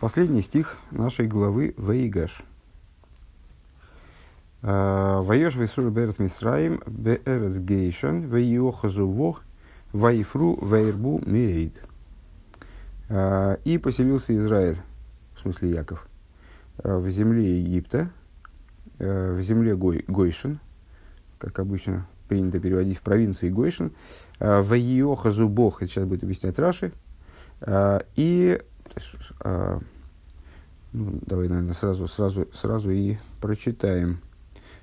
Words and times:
Последний 0.00 0.40
стих 0.40 0.78
нашей 0.90 1.26
главы 1.26 1.74
Ваигаш. 1.76 2.40
А, 4.62 5.20
Ваеш 5.20 5.56
вейсур 5.56 5.90
берес 5.90 6.18
мисраим 6.18 6.80
берес 6.86 7.58
гейшен 7.58 8.22
вейохазу 8.22 9.06
вох 9.06 9.42
вайфру 9.92 10.58
вейрбу 10.64 11.20
мирейд. 11.26 11.82
А, 13.10 13.58
и 13.64 13.76
поселился 13.76 14.34
Израиль, 14.34 14.78
в 15.34 15.40
смысле 15.40 15.68
Яков, 15.68 16.08
а, 16.78 16.98
в 16.98 17.10
земле 17.10 17.60
Египта, 17.60 18.10
в 18.98 19.42
земле 19.42 19.76
Гой, 19.76 20.06
Гойшин, 20.08 20.60
как 21.38 21.58
обычно 21.58 22.06
принято 22.26 22.58
переводить 22.58 22.96
в 22.96 23.02
провинции 23.02 23.50
Гойшин, 23.50 23.92
в 24.38 24.74
Иохазу 24.74 25.46
Бог, 25.46 25.82
это 25.82 25.92
сейчас 25.92 26.06
будет 26.06 26.22
объяснять 26.22 26.58
Раши, 26.58 26.92
и 28.16 28.62
а, 29.40 29.80
ну, 30.92 31.18
давай, 31.26 31.48
наверное, 31.48 31.74
сразу, 31.74 32.08
сразу, 32.08 32.48
сразу 32.52 32.90
и 32.90 33.16
прочитаем. 33.40 34.20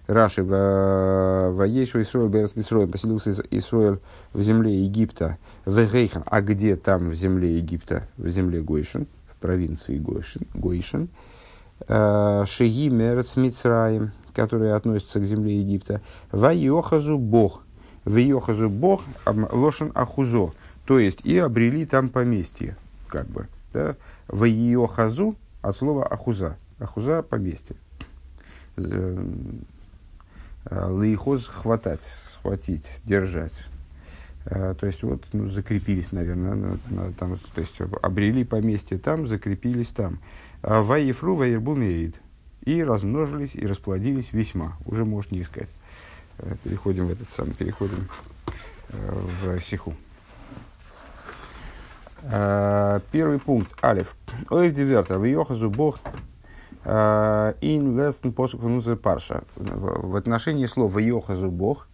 Раши, 0.07 0.41
Ваешва 0.41 2.01
Исроэль 2.01 2.29
Берес 2.29 2.55
Мисроэль, 2.55 2.89
поселился 2.89 3.43
Исроэль 3.51 3.99
в 4.31 4.41
земле 4.41 4.73
Египта, 4.85 5.37
в 5.65 5.77
Рейхан, 5.77 6.23
а 6.25 6.41
где 6.41 6.77
там 6.77 7.09
в 7.09 7.13
земле 7.13 7.57
Египта, 7.57 8.07
в 8.17 8.29
земле 8.29 8.61
Гойшин, 8.61 9.05
в 9.27 9.35
провинции 9.35 9.97
Гойшин, 9.97 10.47
Гойшин. 10.53 11.09
А, 11.89 12.45
Шеги 12.45 12.89
Мерец 12.89 13.35
Мицраим, 13.35 14.11
которые 14.33 14.75
относятся 14.75 15.19
к 15.19 15.25
земле 15.25 15.59
Египта, 15.59 16.01
Вайохазу 16.31 17.17
Бог, 17.17 17.63
Вайохазу 18.05 18.69
Бог, 18.69 19.03
Лошен 19.25 19.91
Ахузо, 19.93 20.53
то 20.85 20.99
есть 20.99 21.25
и 21.25 21.37
обрели 21.37 21.85
там 21.85 22.07
поместье, 22.09 22.77
как 23.09 23.27
бы, 23.27 23.47
да, 23.73 23.95
в 24.27 24.43
ее 24.43 24.87
хазу 24.87 25.35
от 25.61 25.75
слова 25.75 26.05
ахуза. 26.05 26.57
Ахуза– 26.79 27.23
поместье. 27.29 27.75
Э, 28.77 29.25
Лейхоз– 30.69 31.47
хватать, 31.47 32.01
схватить, 32.31 33.01
держать. 33.03 33.53
Э, 34.45 34.75
то 34.79 34.85
есть, 34.85 35.01
вот, 35.03 35.25
ну, 35.33 35.49
закрепились, 35.49 36.11
наверное, 36.11 36.55
на, 36.55 36.79
на, 36.89 37.13
там, 37.13 37.39
то 37.55 37.61
есть, 37.61 37.79
обрели 38.01 38.43
поместье 38.43 38.97
там, 38.97 39.27
закрепились 39.27 39.89
там. 39.89 40.19
А 40.61 40.81
Ваефру, 40.81 41.35
ваербу 41.35 41.75
мерит. 41.75 42.15
И 42.63 42.83
размножились, 42.83 43.55
и 43.55 43.65
расплодились 43.65 44.33
весьма. 44.33 44.77
Уже 44.85 45.05
можешь 45.05 45.31
не 45.31 45.41
искать. 45.41 45.69
Э, 46.37 46.55
переходим 46.63 47.07
в 47.07 47.11
этот 47.11 47.29
самый, 47.29 47.53
переходим 47.53 48.07
в 48.89 49.59
сиху. 49.69 49.93
Э, 52.29 52.99
первый 53.11 53.39
пункт. 53.39 53.73
Алиф. 53.83 54.15
Ой, 54.49 54.69
дивертер. 54.71 55.19
Вьохазу 55.19 55.69
бог 55.69 55.99
э, 56.83 57.53
ин 57.61 57.97
лестен 57.97 58.33
посук 58.33 58.61
парша. 59.01 59.43
В 59.55 60.15
отношении 60.15 60.65
слова 60.65 60.99
Йохазу 60.99 61.49
бог 61.49 61.87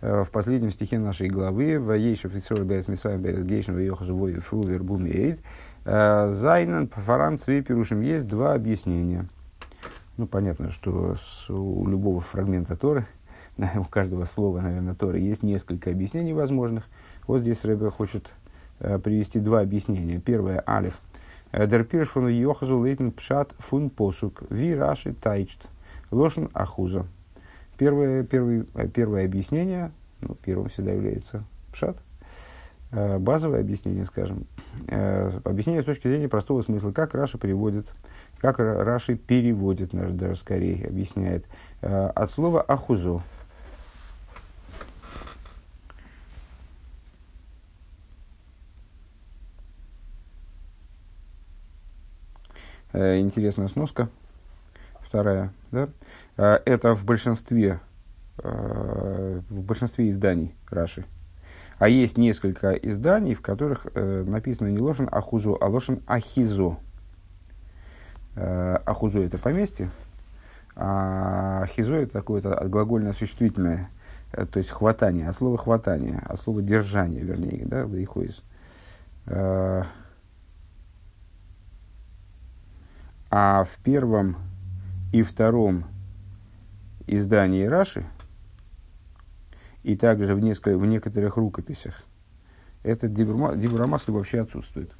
э, 0.00 0.24
в 0.24 0.30
последнем 0.30 0.72
стихе 0.72 0.98
нашей 0.98 1.28
главы 1.28 1.78
в 1.78 1.92
Ейшу 1.92 2.28
Фрицор 2.28 2.64
Берес 2.64 2.88
Мисраем 2.88 3.22
Берес 3.22 3.44
Гейшн 3.44 3.72
в 3.72 3.78
Йохазу 3.78 4.16
Вой 4.16 4.34
Фру 4.34 4.62
Вербум 4.62 5.06
Эйд 5.06 5.40
Зайнен 5.84 6.88
Фаран 6.88 7.38
Цвейпирушим 7.38 8.00
есть 8.00 8.26
два 8.26 8.54
объяснения. 8.54 9.28
Ну, 10.16 10.26
понятно, 10.26 10.70
что 10.70 11.16
у 11.48 11.86
любого 11.88 12.20
фрагмента 12.20 12.76
Торы, 12.76 13.06
у 13.76 13.84
каждого 13.84 14.24
слова, 14.24 14.60
наверное, 14.60 14.94
Торы 14.94 15.18
есть 15.18 15.42
несколько 15.42 15.90
объяснений 15.90 16.32
возможных. 16.32 16.84
Вот 17.26 17.42
здесь 17.42 17.64
Рэбе 17.64 17.90
хочет 17.90 18.32
привести 19.02 19.38
два 19.38 19.60
объяснения. 19.60 20.18
Первое, 20.18 20.62
алиф. 20.66 21.00
Э, 21.52 21.66
Дер 21.66 21.84
пирш 21.84 22.08
фон 22.08 22.28
йохазу 22.28 22.78
лейтен 22.78 23.12
пшат 23.12 23.54
фун 23.58 23.90
посук 23.90 24.42
ви 24.50 24.74
раши 24.74 25.12
тайчт 25.12 25.68
лошен 26.10 26.48
ахуза. 26.54 27.06
Первое, 27.78 28.24
первое, 28.24 28.66
э, 28.74 28.88
первое 28.88 29.24
объяснение, 29.26 29.92
ну, 30.20 30.34
первым 30.34 30.68
всегда 30.70 30.92
является 30.92 31.44
пшат, 31.72 31.96
базовое 32.90 33.60
объяснение, 33.60 34.04
скажем, 34.04 34.44
объяснение 35.44 35.80
с 35.80 35.86
точки 35.86 36.08
зрения 36.08 36.28
простого 36.28 36.60
смысла, 36.60 36.92
как 36.92 37.14
Раша 37.14 37.38
переводит, 37.38 37.86
как 38.36 38.58
Раши 38.58 39.16
переводит, 39.16 39.92
даже 39.92 40.36
скорее 40.36 40.86
объясняет, 40.86 41.46
от 41.80 42.30
слова 42.30 42.60
ахузо, 42.60 43.22
интересная 52.92 53.68
сноска, 53.68 54.08
вторая, 55.00 55.52
да, 55.70 55.88
э, 56.36 56.58
это 56.64 56.94
в 56.94 57.04
большинстве, 57.04 57.80
э, 58.38 59.40
в 59.48 59.62
большинстве 59.62 60.10
изданий 60.10 60.54
Раши. 60.70 61.04
А 61.78 61.88
есть 61.88 62.16
несколько 62.16 62.72
изданий, 62.72 63.34
в 63.34 63.42
которых 63.42 63.86
написано 63.94 64.68
не 64.68 64.78
ложен 64.78 65.08
ахузо, 65.10 65.56
а 65.60 65.66
ложен 65.66 66.00
ахизо. 66.06 66.76
Ахузо 68.36 69.18
это 69.18 69.36
поместье, 69.36 69.90
а 70.76 71.62
ахизо 71.64 71.94
это 71.96 72.12
такое-то 72.12 72.50
глагольное 72.68 73.12
существительное, 73.12 73.90
то 74.30 74.58
есть 74.58 74.70
хватание, 74.70 75.28
от 75.28 75.34
слова 75.34 75.58
хватание, 75.58 76.22
от 76.24 76.38
слова 76.38 76.62
держание, 76.62 77.24
вернее, 77.24 77.66
да, 77.66 77.84
в 77.84 78.00
Ихойс. 78.00 78.44
А 83.34 83.64
в 83.64 83.78
первом 83.78 84.36
и 85.10 85.22
втором 85.22 85.86
издании 87.06 87.64
Раши, 87.64 88.04
и 89.82 89.96
также 89.96 90.34
в, 90.34 90.40
несколько, 90.40 90.76
в 90.76 90.84
некоторых 90.84 91.38
рукописях, 91.38 92.02
этот 92.82 93.14
дибурамаслы 93.14 94.12
вообще 94.12 94.42
отсутствует. 94.42 94.90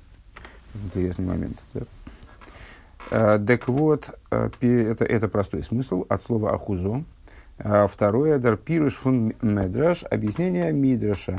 Интересный 0.74 1.26
момент. 1.26 1.62
Да? 1.74 1.82
А, 3.10 3.38
так 3.38 3.68
вот, 3.68 4.18
а, 4.30 4.48
это, 4.62 5.04
это 5.04 5.28
простой 5.28 5.62
смысл 5.62 6.06
от 6.08 6.22
слова 6.22 6.54
ахузо. 6.54 7.04
А 7.58 7.86
второе, 7.86 8.38
дар 8.38 8.56
пируш 8.56 8.94
фун 8.94 9.34
медраш, 9.42 10.04
объяснение 10.04 10.72
мидраша. 10.72 11.38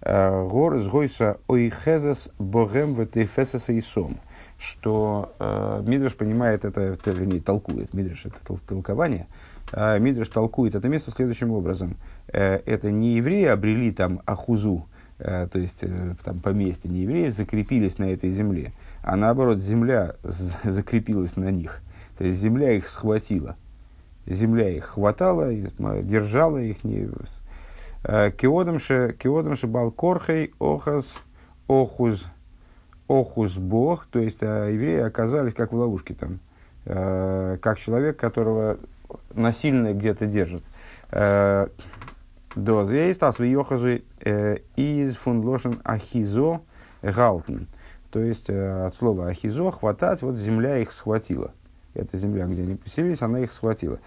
Гор 0.00 0.78
сгойса 0.78 1.38
ойхезес 1.48 2.30
богем 2.38 2.94
ветефесеса 2.94 3.72
и 3.72 3.80
сом 3.80 4.20
что 4.58 5.34
э, 5.38 5.82
Мидриш 5.86 6.14
понимает 6.14 6.64
это, 6.64 6.98
вернее, 7.06 7.40
толкует. 7.40 7.94
Мидриш 7.94 8.26
это 8.26 8.36
тол- 8.44 8.60
толкование. 8.66 9.26
Э, 9.72 9.98
Мидриш 9.98 10.28
толкует 10.28 10.74
это 10.74 10.88
место 10.88 11.12
следующим 11.12 11.52
образом. 11.52 11.96
Э, 12.26 12.56
это 12.66 12.90
не 12.90 13.14
евреи 13.14 13.46
обрели 13.46 13.92
там 13.92 14.20
ахузу, 14.26 14.86
э, 15.18 15.48
то 15.50 15.58
есть 15.60 15.78
э, 15.82 16.14
там 16.24 16.40
поместье, 16.40 16.90
не 16.90 17.02
евреи 17.02 17.28
закрепились 17.28 17.98
на 17.98 18.12
этой 18.12 18.30
земле, 18.30 18.72
а 19.02 19.16
наоборот 19.16 19.58
земля 19.58 20.16
закрепилась 20.64 21.36
на 21.36 21.50
них. 21.50 21.80
То 22.18 22.24
есть 22.24 22.40
земля 22.40 22.72
их 22.72 22.88
схватила. 22.88 23.56
Земля 24.26 24.68
их 24.68 24.86
хватала, 24.86 25.54
держала 25.54 26.58
их. 26.58 26.82
Не... 26.82 27.08
Э, 28.02 28.32
Кеодамше 28.32 29.66
балкорхей 29.68 30.52
охаз 30.58 31.22
охуз 31.68 32.26
охус 33.08 33.56
бог, 33.56 34.06
то 34.06 34.18
есть 34.18 34.38
а, 34.42 34.68
евреи 34.68 35.00
оказались 35.00 35.54
как 35.54 35.72
в 35.72 35.76
ловушке 35.76 36.14
там, 36.14 36.38
а, 36.84 37.56
как 37.56 37.78
человек, 37.78 38.18
которого 38.18 38.78
насильно 39.34 39.94
где-то 39.94 40.26
держат. 40.26 40.62
Э, 41.10 41.68
до 42.54 42.84
звейстас 42.84 43.40
йохазу 43.40 44.00
э, 44.20 44.58
из 44.76 45.16
фундлошен 45.16 45.80
ахизо 45.82 46.60
галтен. 47.02 47.66
То 48.10 48.20
есть 48.20 48.50
от 48.50 48.94
слова 48.94 49.28
ахизо 49.28 49.70
хватать, 49.70 50.20
вот 50.20 50.36
земля 50.36 50.76
их 50.76 50.92
схватила. 50.92 51.52
Эта 51.94 52.18
земля, 52.18 52.44
где 52.44 52.62
они 52.62 52.74
поселились, 52.74 53.22
она 53.22 53.40
их 53.40 53.52
схватила. 53.52 53.98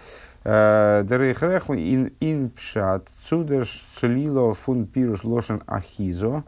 Дерейхрех 0.44 1.70
ин 1.70 2.50
пшат 2.50 3.08
цудеш 3.28 3.84
шелило 3.98 4.54
фун 4.54 4.86
пируш 4.86 5.24
лошен 5.24 5.62
ахизо. 5.66 6.44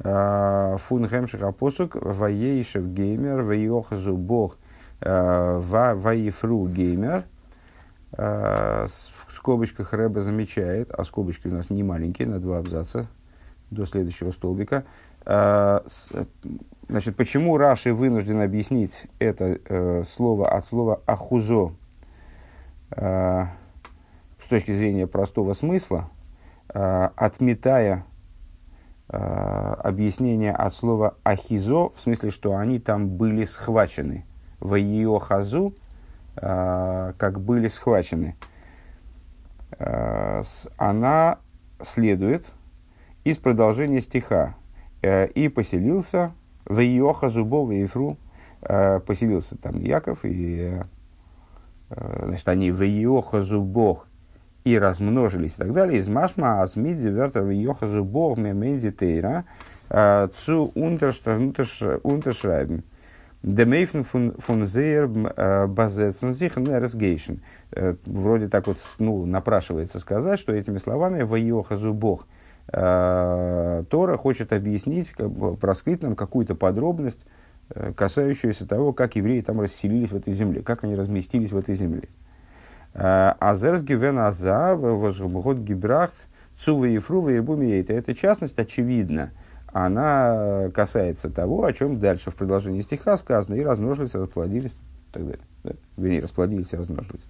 Э, 0.00 0.76
фун 0.78 1.08
хемших 1.08 1.54
посук 1.56 1.96
ваейшев 1.96 2.86
геймер 2.88 3.42
ваиохазу 3.42 4.16
бог 4.16 4.58
э, 5.00 5.60
ваифру 5.60 6.66
геймер. 6.66 7.24
Э, 8.12 8.86
в 8.86 9.32
скобочках 9.32 9.94
Рэба 9.94 10.20
замечает, 10.20 10.90
а 10.90 11.02
скобочки 11.04 11.48
у 11.48 11.52
нас 11.52 11.70
не 11.70 11.82
маленькие, 11.82 12.28
на 12.28 12.40
два 12.40 12.58
абзаца 12.58 13.06
до 13.70 13.86
следующего 13.86 14.30
столбика. 14.30 14.84
Значит, 15.24 17.16
почему 17.16 17.56
Раши 17.56 17.92
вынужден 17.92 18.40
объяснить 18.40 19.08
это 19.18 20.04
слово 20.04 20.48
от 20.50 20.64
слова 20.64 21.00
ахузо 21.04 21.72
с 22.90 23.48
точки 24.48 24.72
зрения 24.72 25.08
простого 25.08 25.52
смысла, 25.52 26.10
отметая 26.68 28.04
объяснение 29.08 30.52
от 30.52 30.74
слова 30.74 31.16
ахизо, 31.24 31.90
в 31.90 32.00
смысле, 32.00 32.30
что 32.30 32.56
они 32.56 32.78
там 32.78 33.08
были 33.08 33.44
схвачены. 33.44 34.24
в 34.60 34.74
ее 34.74 35.18
хазу, 35.18 35.74
как 36.34 37.40
были 37.40 37.68
схвачены, 37.68 38.36
она 40.76 41.38
следует 41.82 42.50
из 43.24 43.38
продолжения 43.38 44.00
стиха. 44.00 44.54
И 45.02 45.48
поселился 45.54 46.32
в 46.64 46.80
Иоха 46.80 47.28
Зубова 47.28 47.72
и 47.72 47.84
Ифру, 47.84 48.16
поселился 48.60 49.56
там 49.56 49.80
Яков, 49.80 50.20
и 50.24 50.80
значит, 51.88 52.48
они 52.48 52.72
в 52.72 52.82
Иоха 52.82 53.42
Зубох 53.42 54.06
и 54.66 54.78
размножились 54.80 55.54
и 55.54 55.58
так 55.58 55.72
далее. 55.72 56.00
Из 56.00 56.08
Машма 56.08 56.60
Азмидзи 56.60 57.08
Вертер 57.08 57.42
в 57.42 57.52
Иоха 57.52 57.86
Зубох 57.86 58.36
Меменди 58.36 58.90
Тейра 58.90 59.44
zu 59.88 60.72
unterschreiben. 60.74 62.82
Демейфен 63.44 64.02
фун 64.02 64.66
зейр 64.66 65.06
базецен 65.68 66.32
зих 66.32 66.56
нерсгейшн. 66.56 67.34
Вроде 68.06 68.48
так 68.48 68.66
вот 68.66 68.78
ну, 68.98 69.24
напрашивается 69.24 70.00
сказать, 70.00 70.40
что 70.40 70.52
этими 70.52 70.78
словами 70.78 71.22
«Вайохазу 71.22 71.94
Бог» 71.94 72.26
э, 72.72 73.84
Тора 73.88 74.16
хочет 74.16 74.52
объяснить, 74.52 75.14
нам 76.02 76.16
какую-то 76.16 76.56
подробность, 76.56 77.24
э, 77.70 77.92
касающуюся 77.92 78.66
того, 78.66 78.92
как 78.92 79.14
евреи 79.14 79.42
там 79.42 79.60
расселились 79.60 80.10
в 80.10 80.16
этой 80.16 80.32
земле, 80.32 80.62
как 80.62 80.82
они 80.82 80.96
разместились 80.96 81.52
в 81.52 81.56
этой 81.56 81.76
земле. 81.76 82.08
Азерс 82.98 83.82
гивен 83.82 84.18
аза, 84.18 84.74
год 84.76 85.58
гибрахт, 85.58 86.14
цува 86.56 86.86
ефрува 86.86 87.30
и 87.30 87.82
Это 87.82 88.14
частность 88.14 88.58
очевидна 88.58 89.30
она 89.72 90.70
касается 90.74 91.28
того, 91.28 91.64
о 91.66 91.72
чем 91.74 91.98
дальше 91.98 92.30
в 92.30 92.34
продолжении 92.34 92.80
стиха 92.80 93.18
сказано, 93.18 93.56
и 93.56 93.62
размножились, 93.62 94.14
расплодились, 94.14 94.72
и 94.72 95.12
так 95.12 95.24
далее. 95.26 95.44
Да? 95.64 95.72
Вернее, 95.98 96.20
расплодились 96.20 96.72
и 96.72 96.76
размножились. 96.76 97.26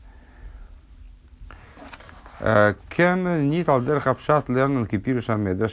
Э, 2.40 2.74
Кем 2.88 3.48
нит 3.48 3.68
алдер 3.68 4.00
хапшат 4.00 4.48
лернен 4.48 4.86
кипируш. 4.86 5.26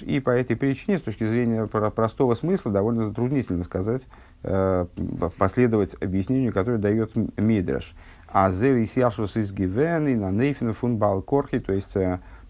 И 0.04 0.20
по 0.20 0.30
этой 0.30 0.56
причине, 0.56 0.98
с 0.98 1.02
точки 1.02 1.26
зрения 1.26 1.66
простого 1.68 2.36
смысла, 2.36 2.72
довольно 2.72 3.06
затруднительно 3.06 3.64
сказать, 3.64 4.08
э, 4.44 4.86
последовать 5.38 5.96
объяснению, 6.02 6.54
которое 6.54 6.78
дает 6.78 7.12
Мидраш. 7.38 7.96
А 8.28 8.52
зер 8.52 8.78
и 8.78 8.86
из 9.38 9.52
на 10.16 10.32
нейфен 10.32 10.74
фун 10.74 10.98
балкорхи, 10.98 11.60
то 11.60 11.72
есть 11.72 11.96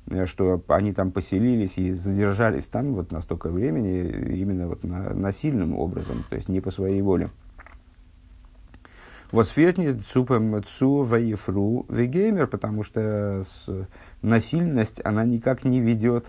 Э, 0.07 0.25
что 0.25 0.61
они 0.67 0.93
там 0.93 1.11
поселились 1.11 1.77
и 1.77 1.93
задержались 1.93 2.65
там 2.65 2.93
вот 2.93 3.11
на 3.11 3.21
столько 3.21 3.49
времени 3.49 4.09
именно 4.35 4.67
вот 4.67 4.83
на, 4.83 5.13
насильным 5.13 5.75
образом, 5.77 6.25
то 6.29 6.35
есть 6.35 6.49
не 6.49 6.59
по 6.59 6.71
своей 6.71 7.01
воле. 7.01 7.29
Вот 9.33 9.47
сфетни 9.47 9.93
цупем 9.93 10.63
цу 10.63 11.03
ваефру 11.03 11.85
вегеймер, 11.89 12.47
потому 12.47 12.83
что 12.83 13.43
насильность, 14.21 15.01
она 15.03 15.25
никак 15.25 15.65
не 15.65 15.81
ведет 15.81 16.27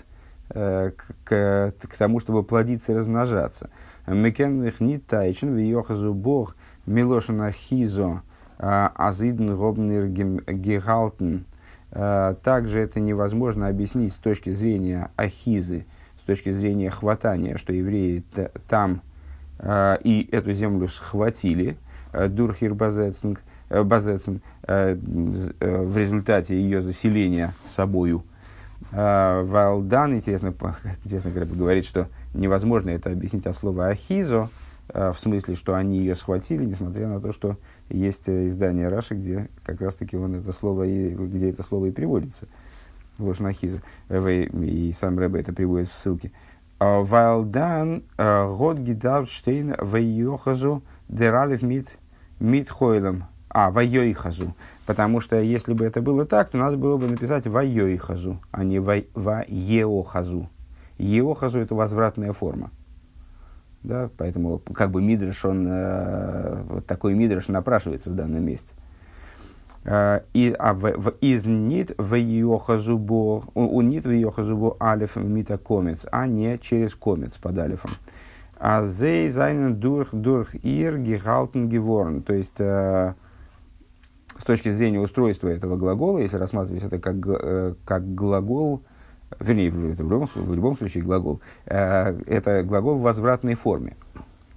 э, 0.49 0.91
к, 0.97 1.15
к, 1.23 1.75
к 1.81 1.97
тому, 1.97 2.19
чтобы 2.19 2.43
плодиться 2.43 2.93
и 2.93 2.97
размножаться. 2.97 3.71
Мекенных 4.09 4.81
не 4.81 4.99
тайчен, 4.99 5.55
виохазу 5.55 6.15
бог, 6.15 6.57
милошина 6.87 7.53
хизо, 7.53 8.23
а, 8.59 8.91
азидн 8.97 9.51
робнир 9.51 10.09
гехалтен, 10.09 11.45
Э, 11.95 12.35
также 12.43 12.81
это 12.81 12.99
невозможно 12.99 13.69
объяснить 13.69 14.13
с 14.13 14.17
точки 14.17 14.51
зрения 14.51 15.11
ахизы, 15.17 15.87
с 16.21 16.27
точки 16.27 16.51
зрения 16.51 16.91
хватания, 16.91 17.57
что 17.57 17.73
евреи 17.73 18.25
там 18.69 19.01
э, 19.61 19.99
и 20.03 20.29
эту 20.33 20.53
землю 20.53 20.89
схватили, 20.89 21.77
Дурхир 22.29 22.75
Базецен, 22.75 23.39
Базецен 23.71 24.41
в 24.67 25.99
результате 25.99 26.61
ее 26.61 26.83
заселения 26.83 27.55
собою. 27.67 28.25
Валдан, 28.93 30.15
интересно, 30.15 30.55
интересно 31.05 31.31
говорит, 31.31 31.85
что 31.85 32.09
невозможно 32.35 32.91
это 32.91 33.11
объяснить 33.11 33.47
от 33.47 33.57
слова 33.57 33.89
ахизо, 33.89 34.49
в 34.89 35.17
смысле, 35.19 35.55
что 35.55 35.75
они 35.75 35.99
ее 35.99 36.15
схватили, 36.15 36.65
несмотря 36.65 37.09
на 37.09 37.21
то, 37.21 37.33
что 37.33 37.57
есть 37.89 38.29
э, 38.29 38.49
издание 38.49 38.89
Раши, 38.89 39.15
где 39.15 39.49
как 39.65 39.81
раз-таки 39.81 40.17
он 40.17 40.35
это 40.35 40.53
слово 40.53 40.85
и, 40.85 41.11
где 41.11 41.51
это 41.51 41.63
слово 41.63 41.87
и 41.87 41.91
приводится. 41.91 42.47
Лошнахиза. 43.19 43.81
И 44.11 44.95
сам 44.99 45.19
Рэбе 45.19 45.41
это 45.41 45.53
приводит 45.53 45.89
в 45.89 45.95
ссылке. 45.95 46.33
А, 46.81 47.03
Вайлдан 47.03 48.03
э, 48.19 48.57
год 48.57 48.79
гидавштейн 48.79 49.77
вайохазу 49.79 50.83
дералев 51.09 51.63
мит 51.63 51.97
мит 52.41 52.71
хойлом. 52.71 53.25
А, 53.55 53.71
вайойхазу. 53.71 54.55
Потому 54.85 55.21
что 55.21 55.41
если 55.41 55.75
бы 55.75 55.85
это 55.85 56.03
было 56.03 56.27
так, 56.27 56.51
то 56.51 56.59
надо 56.59 56.77
было 56.77 56.97
бы 56.97 57.07
написать 57.07 57.47
вайойхазу, 57.47 58.41
а 58.51 58.65
не 58.65 58.81
вайеохазу. 58.81 60.51
Еохазу 60.99 61.61
это 61.61 61.77
возвратная 61.77 62.33
форма. 62.33 62.73
Да, 63.85 64.11
поэтому 64.17 64.59
как 64.59 64.91
бы 64.91 65.01
Мидриш, 65.01 65.45
он, 65.45 65.69
э, 65.69 66.63
вот 66.69 66.87
такой 66.87 67.15
Мидриш 67.15 67.47
напрашивается 67.47 68.11
в 68.11 68.17
данном 68.17 68.43
месте. 68.43 68.75
Э, 69.85 70.23
и, 70.33 70.53
а 70.59 70.75
в, 70.75 70.81
в, 70.81 71.11
из 71.21 71.47
нит 71.47 71.93
в 71.97 72.15
Йохазубо, 72.15 73.45
у 73.55 73.81
нит 73.83 74.05
в 74.07 74.77
алиф 74.83 75.17
мита 75.17 75.59
комец, 75.59 76.07
а 76.11 76.27
не 76.27 76.59
через 76.59 76.95
комец 76.95 77.37
под 77.37 77.59
алифом. 77.59 77.91
А 78.59 78.85
зей 78.87 79.29
зайнен 79.29 79.77
дурх 79.77 80.15
дурх 80.15 80.55
ир 80.55 80.99
гехалтен 80.99 81.69
геворн. 81.69 82.23
То 82.23 82.35
есть, 82.35 82.61
э, 82.61 83.15
с 84.39 84.45
точки 84.45 84.71
зрения 84.71 85.01
устройства 85.01 85.49
этого 85.49 85.77
глагола, 85.77 86.19
если 86.19 86.37
рассматривать 86.37 86.85
это 86.85 86.99
как, 86.99 87.17
э, 87.27 87.75
как 87.85 88.15
глагол, 88.15 88.83
вернее, 89.41 89.71
в, 89.71 89.75
в, 89.75 90.01
любом, 90.01 90.29
в 90.35 90.55
любом 90.55 90.77
случае 90.77 91.03
глагол, 91.03 91.41
э, 91.67 92.21
это 92.27 92.63
глагол 92.63 92.99
в 92.99 93.03
возвратной 93.03 93.55
форме, 93.55 93.97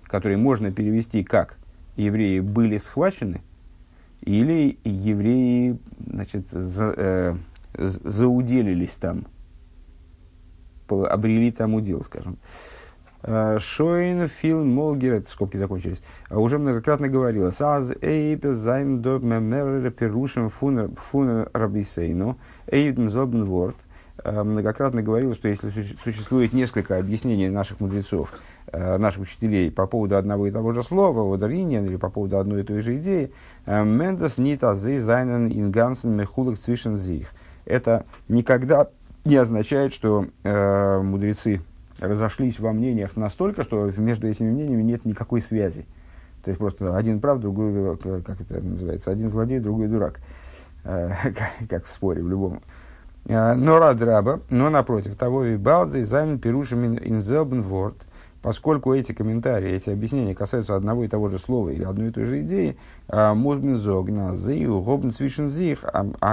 который 0.05 0.37
можно 0.37 0.71
перевести 0.71 1.23
как 1.23 1.57
евреи 1.95 2.39
были 2.39 2.77
схвачены, 2.77 3.41
или 4.21 4.77
евреи 4.83 5.79
значит, 6.05 6.49
за, 6.49 6.93
э, 6.95 7.35
зауделились 7.73 8.95
там, 8.99 9.25
обрели 10.89 11.51
там 11.51 11.73
удел, 11.73 12.03
скажем. 12.03 12.33
Э, 12.33 12.76
שוין 13.27 14.27
פיל 14.27 14.63
מאָל 14.63 14.85
גערעדט, 14.85 15.23
скобки 15.27 15.57
закончились, 15.57 16.01
уже 16.29 16.57
многократно 16.59 17.09
говорилось. 17.09 17.59
אַז 17.59 17.91
אויב 18.01 18.45
זיינען 18.45 19.01
דאָ 19.01 19.19
מערער 19.19 19.91
פירושים 19.91 20.49
פון 20.49 21.47
רבותינו, 21.53 22.37
эйп 22.67 22.97
зобн 23.09 23.43
ворд, 23.43 23.75
Э, 24.23 24.43
многократно 24.43 25.01
говорил, 25.01 25.33
что 25.35 25.47
если 25.47 25.69
существует 26.03 26.51
несколько 26.51 26.97
объяснений 26.97 27.49
наших 27.49 27.79
мудрецов, 27.79 28.33
э, 28.71 28.97
наших 28.97 29.21
учителей 29.21 29.71
по 29.71 29.85
поводу 29.85 30.17
одного 30.17 30.47
и 30.47 30.51
того 30.51 30.73
же 30.73 30.81
слова, 30.81 31.21
ударения 31.21 31.83
или 31.83 31.97
по 31.97 32.09
поводу 32.09 32.37
одной 32.39 32.61
и 32.61 32.63
той 32.63 32.81
же 32.81 32.97
идеи, 32.97 33.31
э, 33.65 33.83
«Мендес 33.83 34.37
нит 34.37 34.63
азы 34.63 34.99
зайнен 34.99 35.47
ингансен 35.47 36.15
мехулах 36.15 36.57
цвишен 36.57 36.97
зих». 36.97 37.31
Это 37.65 38.05
никогда 38.27 38.87
не 39.23 39.35
означает, 39.35 39.93
что 39.93 40.25
э, 40.43 41.01
мудрецы 41.01 41.61
разошлись 41.99 42.59
во 42.59 42.73
мнениях 42.73 43.15
настолько, 43.15 43.63
что 43.63 43.91
между 43.97 44.27
этими 44.27 44.49
мнениями 44.51 44.83
нет 44.83 45.05
никакой 45.05 45.41
связи. 45.41 45.85
То 46.43 46.51
есть 46.51 46.59
просто 46.59 46.95
один 46.95 47.19
прав, 47.19 47.39
другой, 47.39 47.97
как 47.97 48.39
это 48.41 48.61
называется, 48.61 49.11
один 49.11 49.29
злодей, 49.29 49.59
другой 49.59 49.87
дурак. 49.87 50.19
Э, 50.83 51.11
как, 51.69 51.85
в 51.85 51.91
споре 51.91 52.23
в 52.23 52.29
любом 52.29 52.61
Э, 53.27 53.55
но 53.55 53.79
אדרבה, 53.79 54.39
но 54.49 54.69
напротив 54.69 55.15
того, 55.15 55.45
וויבאַלד 55.45 56.05
זיי 56.05 56.16
זיינען 56.16 56.39
פירושים 56.39 56.97
אין 56.97 57.21
זעלבן 57.21 57.61
וואָרט, 57.61 58.05
поскольку 58.41 58.93
эти 58.93 59.11
комментарии, 59.11 59.71
эти 59.71 59.89
объяснения 59.89 60.35
касаются 60.35 60.75
одного 60.75 61.03
и 61.03 61.07
того 61.07 61.29
же 61.29 61.39
слова 61.39 61.69
или 61.69 61.83
одной 61.83 62.09
и 62.09 62.11
той 62.11 62.25
же 62.25 62.41
идеи, 62.41 62.77
אַ 63.07 63.33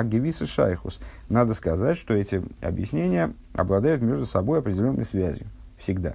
געוויסע 0.05 0.47
שייכות. 0.47 1.01
Надо 1.29 1.55
сказать, 1.55 1.97
что 1.97 2.15
эти 2.15 2.43
объяснения 2.61 3.33
обладают 3.55 4.03
между 4.03 4.27
собой 4.27 4.61
определенной 4.61 5.05
связью. 5.05 5.47
Всегда. 5.79 6.15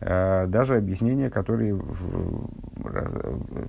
Э, 0.00 0.46
даже 0.46 0.76
объяснения, 0.76 1.28
которые 1.28 1.74
в, 1.74 2.48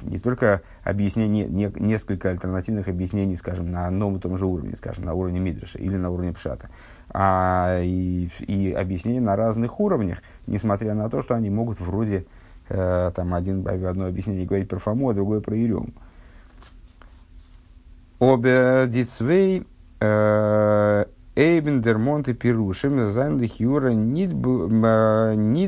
не 0.03 0.19
только 0.19 0.61
объяснение, 0.83 1.45
не, 1.45 1.71
несколько 1.79 2.29
альтернативных 2.29 2.87
объяснений, 2.87 3.35
скажем, 3.35 3.71
на 3.71 3.87
одном 3.87 4.17
и 4.17 4.19
том 4.19 4.37
же 4.37 4.45
уровне, 4.45 4.75
скажем, 4.75 5.05
на 5.05 5.13
уровне 5.13 5.39
Мидраша 5.39 5.79
или 5.79 5.95
на 5.97 6.11
уровне 6.11 6.33
Пшата, 6.33 6.69
а 7.11 7.79
и, 7.81 8.29
и 8.39 8.71
объяснения 8.71 9.21
на 9.21 9.35
разных 9.35 9.79
уровнях, 9.79 10.19
несмотря 10.47 10.93
на 10.93 11.09
то, 11.09 11.21
что 11.21 11.35
они 11.35 11.49
могут 11.49 11.79
вроде 11.79 12.25
э, 12.69 13.11
там 13.15 13.33
один, 13.33 13.67
одно 13.67 14.05
объяснение 14.05 14.45
говорить 14.45 14.69
про 14.69 14.79
Фому, 14.79 15.09
а 15.09 15.13
другое 15.13 15.41
про 15.41 15.55
Ерему. 15.55 15.89
אָבער 18.19 18.85
די 18.87 19.07
צוויי 19.07 19.65
э, 19.99 21.05
אויבנדערמאָנטע 21.35 22.27
פירושים 22.27 23.07
זיינען 23.07 23.39
לכאורה 23.47 23.91
ניט 23.91 24.33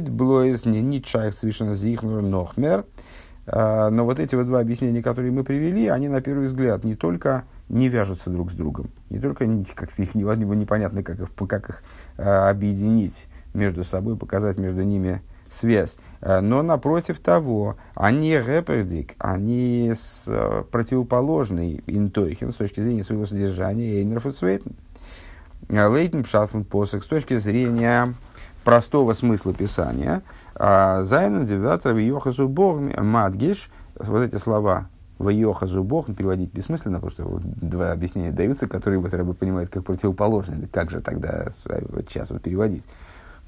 блоис 0.09 0.65
не 0.65 0.81
нит 0.81 1.05
шайх 1.05 1.33
свишен 1.33 1.73
зихнур 1.73 2.21
нохмер 2.21 2.83
А, 3.47 3.89
но 3.89 4.03
вот 4.03 4.19
эти 4.19 4.35
вот 4.35 4.47
два 4.47 4.59
объяснения, 4.59 5.01
которые 5.01 5.31
мы 5.31 5.45
привели, 5.45 5.87
они 5.87 6.09
на 6.09 6.21
первый 6.21 6.47
взгляд 6.47 6.83
не 6.83 6.95
только 6.95 7.45
не 7.71 7.89
вяжутся 7.89 8.29
друг 8.29 8.51
с 8.51 8.53
другом, 8.53 8.89
не 9.09 9.19
только 9.19 9.47
как-то 9.75 10.01
их 10.01 10.15
непонятно, 10.15 11.03
как 11.03 11.19
их, 11.19 11.29
как 11.47 11.69
их 11.69 11.83
а, 12.17 12.49
объединить 12.49 13.25
между 13.53 13.83
собой, 13.83 14.17
показать 14.17 14.57
между 14.57 14.83
ними 14.83 15.21
связь. 15.49 15.97
А, 16.21 16.41
но 16.41 16.61
напротив 16.61 17.19
того, 17.19 17.77
они 17.95 18.37
репердик, 18.37 19.15
они 19.17 19.93
с, 19.95 20.25
противоположны 20.71 21.81
интойхен 21.87 22.51
с 22.51 22.55
точки 22.55 22.81
зрения 22.81 23.03
своего 23.03 23.25
содержания 23.25 23.99
Эйнерф 23.99 24.25
и 24.27 24.31
Лейтен 25.69 26.23
Пшафн 26.23 26.61
Посек 26.61 27.03
с 27.03 27.07
точки 27.07 27.37
зрения 27.37 28.13
простого 28.63 29.13
смысла 29.13 29.53
Писания– 29.53 30.21
а 30.55 31.01
Зайна 31.03 31.43
девятого 31.43 31.97
Йохазу 31.97 32.47
Бог 32.47 32.79
Мадгиш, 32.97 33.71
вот 33.95 34.21
эти 34.21 34.35
слова 34.35 34.89
в 35.21 35.29
Йохазу 35.29 35.83
Бог, 35.83 36.13
переводить 36.15 36.53
бессмысленно, 36.53 36.99
потому 36.99 37.11
что 37.11 37.23
вот 37.23 37.43
два 37.43 37.91
объяснения 37.91 38.31
даются, 38.31 38.67
которые 38.67 38.99
вот 38.99 39.13
Рэба 39.13 39.33
понимает 39.33 39.69
как 39.69 39.85
противоположные. 39.85 40.67
Как 40.67 40.89
же 40.89 41.01
тогда 41.01 41.47
вот 41.89 42.09
сейчас 42.09 42.29
вот 42.31 42.41
переводить? 42.41 42.87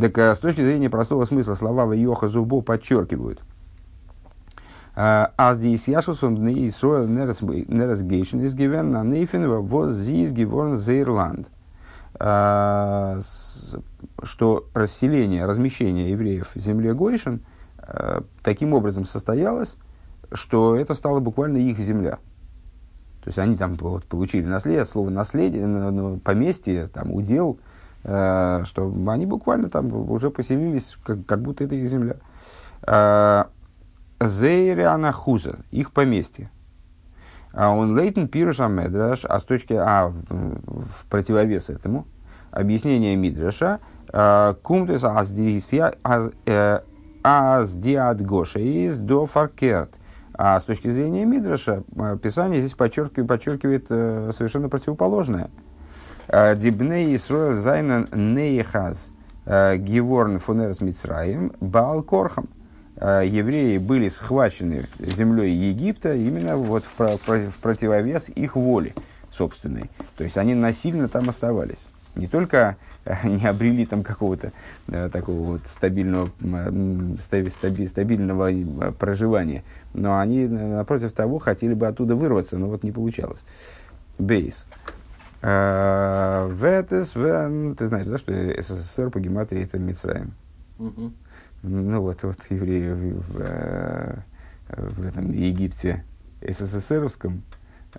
так 0.00 0.18
а 0.18 0.34
с 0.34 0.38
точки 0.38 0.64
зрения 0.64 0.90
простого 0.90 1.24
смысла 1.24 1.54
слова 1.54 1.86
в 1.86 1.92
Йохазу 1.92 2.44
Бог 2.44 2.64
подчеркивают. 2.64 3.40
Аз 4.96 5.58
дис 5.58 5.88
яшус 5.88 6.22
он 6.22 6.44
не 6.44 6.68
Исроэл 6.68 7.08
нерас 7.08 8.02
гейшен 8.02 8.40
из 8.42 8.54
гивен 8.54 8.92
на 8.92 9.02
нейфен 9.02 9.48
воз 9.48 9.92
зис 9.92 10.30
геворн 10.30 10.76
зейрланд. 10.76 11.48
А, 12.16 13.18
что 14.22 14.66
расселение, 14.72 15.46
размещение 15.46 16.10
евреев 16.10 16.50
в 16.54 16.60
земле 16.60 16.94
Гойшин 16.94 17.40
таким 18.42 18.72
образом 18.72 19.04
состоялось, 19.04 19.76
что 20.34 20.76
это 20.76 20.94
стало 20.94 21.20
буквально 21.20 21.56
их 21.58 21.78
земля. 21.78 22.18
То 23.22 23.28
есть 23.28 23.38
они 23.38 23.56
там 23.56 23.74
вот, 23.74 24.04
получили 24.04 24.44
наследие, 24.44 24.84
слово 24.84 25.08
наследие, 25.08 25.66
ну, 25.66 26.18
поместье, 26.18 26.88
там, 26.88 27.12
удел, 27.12 27.58
э, 28.02 28.62
что 28.66 28.92
они 29.08 29.24
буквально 29.24 29.70
там 29.70 29.92
уже 30.10 30.30
поселились, 30.30 30.96
как, 31.02 31.24
как 31.24 31.40
будто 31.40 31.64
это 31.64 31.74
их 31.74 31.88
земля. 31.88 32.16
Э, 32.86 33.44
Зейриана 34.20 35.12
Хуза, 35.12 35.60
их 35.70 35.92
поместье. 35.92 36.50
А 37.52 37.70
он 37.70 37.96
лейтен 37.96 38.28
пируша 38.28 38.66
медраш, 38.66 39.24
а 39.24 39.38
с 39.38 39.44
точки 39.44 39.74
А 39.74 40.08
в, 40.08 41.06
противовес 41.08 41.70
этому, 41.70 42.06
объяснение 42.50 43.16
мидраша, 43.16 43.80
а, 44.12 44.54
кумтес 44.54 45.04
э, 45.04 46.80
аздиат 47.22 48.20
гоша 48.20 48.58
из 48.58 48.98
до 48.98 49.26
фаркерт. 49.26 49.94
А 50.36 50.58
с 50.58 50.64
точки 50.64 50.90
зрения 50.90 51.24
Мидраша, 51.24 51.84
э, 51.96 52.18
Писание 52.20 52.60
здесь 52.60 52.74
подчеркивает, 52.74 53.28
подчеркивает 53.28 53.86
э, 53.90 54.30
совершенно 54.36 54.68
противоположное. 54.68 55.48
Дибней 56.26 57.14
Исруэл 57.16 57.60
Зайнан 57.60 58.08
Нейхаз 58.10 59.12
Геворн 59.44 60.38
Фунерс 60.38 60.80
Мицраем 60.80 61.52
Баал 61.60 62.02
Корхам. 62.02 62.48
Евреи 62.96 63.76
были 63.76 64.08
схвачены 64.08 64.86
землей 64.98 65.52
Египта 65.52 66.14
именно 66.14 66.56
вот 66.56 66.84
в, 66.96 67.18
в 67.18 67.56
противовес 67.60 68.30
их 68.30 68.56
воле 68.56 68.94
собственной. 69.30 69.90
То 70.16 70.24
есть 70.24 70.38
они 70.38 70.54
насильно 70.54 71.08
там 71.08 71.28
оставались 71.28 71.88
не 72.16 72.26
только 72.26 72.76
не 73.24 73.46
обрели 73.46 73.86
там 73.86 74.02
какого-то 74.02 74.52
э, 74.88 75.08
такого 75.12 75.52
вот 75.52 75.60
стабильного, 75.66 76.30
стаби, 77.20 77.86
стабильного 77.86 78.52
э, 78.52 78.92
проживания, 78.92 79.62
но 79.92 80.18
они, 80.18 80.46
напротив 80.46 81.12
того, 81.12 81.38
хотели 81.38 81.74
бы 81.74 81.86
оттуда 81.86 82.14
вырваться, 82.14 82.58
но 82.58 82.68
вот 82.68 82.82
не 82.82 82.92
получалось. 82.92 83.44
Бейс. 84.18 84.66
Э, 85.42 86.48
Ветес, 86.50 87.10
ты 87.76 87.86
знаешь, 87.88 88.06
да, 88.06 88.18
что 88.18 88.32
СССР 88.62 89.10
по 89.10 89.20
гематрии 89.20 89.64
это 89.64 89.78
Мицраем. 89.78 90.32
Ну 91.62 92.00
вот, 92.00 92.22
вот 92.22 92.36
евреи 92.50 92.90
в, 92.92 93.22
в, 93.32 94.24
в 94.68 95.06
этом 95.06 95.32
Египте 95.32 96.04
СССРовском, 96.46 97.42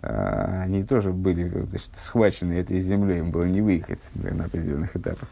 они 0.02 0.84
тоже 0.84 1.12
были 1.12 1.48
значит, 1.70 1.90
схвачены 1.96 2.54
этой 2.54 2.80
землей, 2.80 3.20
им 3.20 3.32
было 3.32 3.44
не 3.44 3.62
выехать 3.62 4.02
на 4.14 4.46
определенных 4.46 4.96
этапах. 4.96 5.30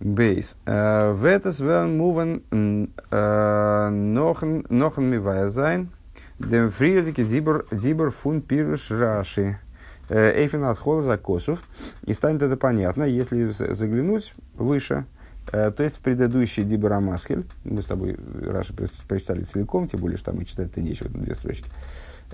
ב. 0.00 0.56
А, 0.66 1.14
וועט 1.14 1.45
עס 1.45 1.60
ווערן 1.60 1.96
מובן 1.96 2.42
נאָכן 4.68 5.04
מבאר 5.06 5.48
זיין. 5.48 5.88
דעם 6.38 6.70
פריערדיקן 6.70 7.24
דיבור 7.24 8.10
פון 8.10 8.42
פירוש 8.42 8.90
רש"י. 8.90 9.58
Э, 10.08 10.32
Эйфен 10.42 10.64
от 10.64 10.78
холла 10.78 11.02
за 11.02 11.16
косов. 11.16 11.60
И 12.04 12.12
станет 12.12 12.42
это 12.42 12.56
понятно, 12.56 13.04
если 13.04 13.48
заглянуть 13.48 14.34
выше, 14.54 15.06
э, 15.52 15.70
в 15.70 15.98
предыдущий 16.00 16.64
Дибер 16.64 16.92
Амаскель, 16.92 17.44
мы 17.64 17.82
с 17.82 17.86
тобой 17.86 18.16
Раши 18.42 18.74
прочитали 19.08 19.42
целиком, 19.42 19.86
тем 19.88 20.00
более, 20.00 20.16
что 20.16 20.32
там 20.32 20.40
и 20.40 20.46
читать-то 20.46 20.80
нечего, 20.80 21.08
две 21.10 21.34
строчки. 21.34 21.66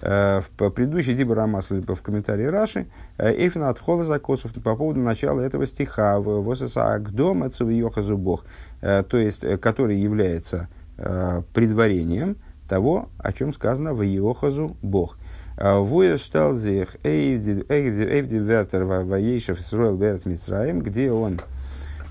Э, 0.02 0.40
в 0.40 0.71
предыдущей 0.71 1.14
Диба 1.14 1.35
Рамас, 1.35 1.71
в 1.71 2.02
комментарии 2.02 2.47
Раши, 2.47 2.87
э, 3.19 3.33
Эйфна 3.33 3.69
от 3.69 3.79
Холоза 3.79 4.19
Косов 4.19 4.52
по 4.52 4.76
поводу 4.76 5.00
начала 5.00 5.40
этого 5.40 5.67
стиха 5.67 6.19
в 6.21 6.43
Восеса 6.43 6.95
Агдом 6.95 7.45
Йохазу 7.45 8.17
Бог, 8.17 8.45
то 8.81 9.17
есть, 9.19 9.45
который 9.61 9.99
является 9.99 10.69
предварением 10.97 12.37
того, 12.67 13.11
о 13.19 13.33
чем 13.33 13.52
сказано 13.52 13.93
в 13.93 14.02
Йохазу 14.02 14.76
Бог. 14.81 15.19
Вуештал 15.59 16.55
зих 16.55 16.97
Эйвди 17.05 18.38
Вертер 18.38 18.85
Ваейшев 18.85 19.61
Исруэл 19.61 19.97
Берц 19.97 20.25
Мицраем, 20.25 20.81
где 20.81 21.12
он, 21.12 21.40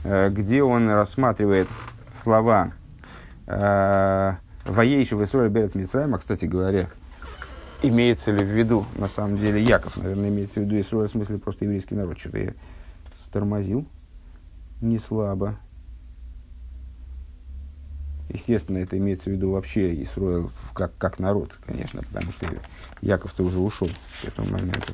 где 0.04 0.64
он 0.64 0.90
рассматривает 0.90 1.68
слова 2.14 2.74
Ваейшев 4.70 5.22
Исруэл 5.22 5.50
Берц 5.50 5.76
Мицраем, 5.76 6.14
а, 6.16 6.20
кстати 6.20 6.46
говоря, 6.46 6.90
имеется 7.82 8.32
ли 8.32 8.44
в 8.44 8.48
виду, 8.48 8.86
на 8.96 9.08
самом 9.08 9.38
деле, 9.38 9.62
Яков, 9.62 9.98
наверное, 9.98 10.30
имеется 10.30 10.60
в 10.60 10.64
виду 10.64 10.80
Исруэль, 10.80 11.08
в 11.08 11.12
смысле 11.12 11.40
просто 11.40 11.66
еврейский 11.66 11.96
народ. 11.96 12.20
Что-то 12.20 12.38
я 12.38 12.54
стормозил 13.26 13.86
не 14.82 15.00
слабо. 15.00 15.58
Естественно, 18.30 18.78
это 18.78 18.98
имеется 18.98 19.32
в 19.32 19.34
виду 19.34 19.52
вообще 19.52 20.04
Исруэл 20.04 20.52
как, 20.74 20.96
как 20.98 21.18
народ, 21.18 21.58
конечно, 21.66 22.04
потому 22.04 22.32
что 22.32 22.48
Яков-то 23.02 23.44
уже 23.44 23.58
ушел 23.58 23.90
к 24.22 24.28
этому 24.28 24.52
моменту. 24.52 24.94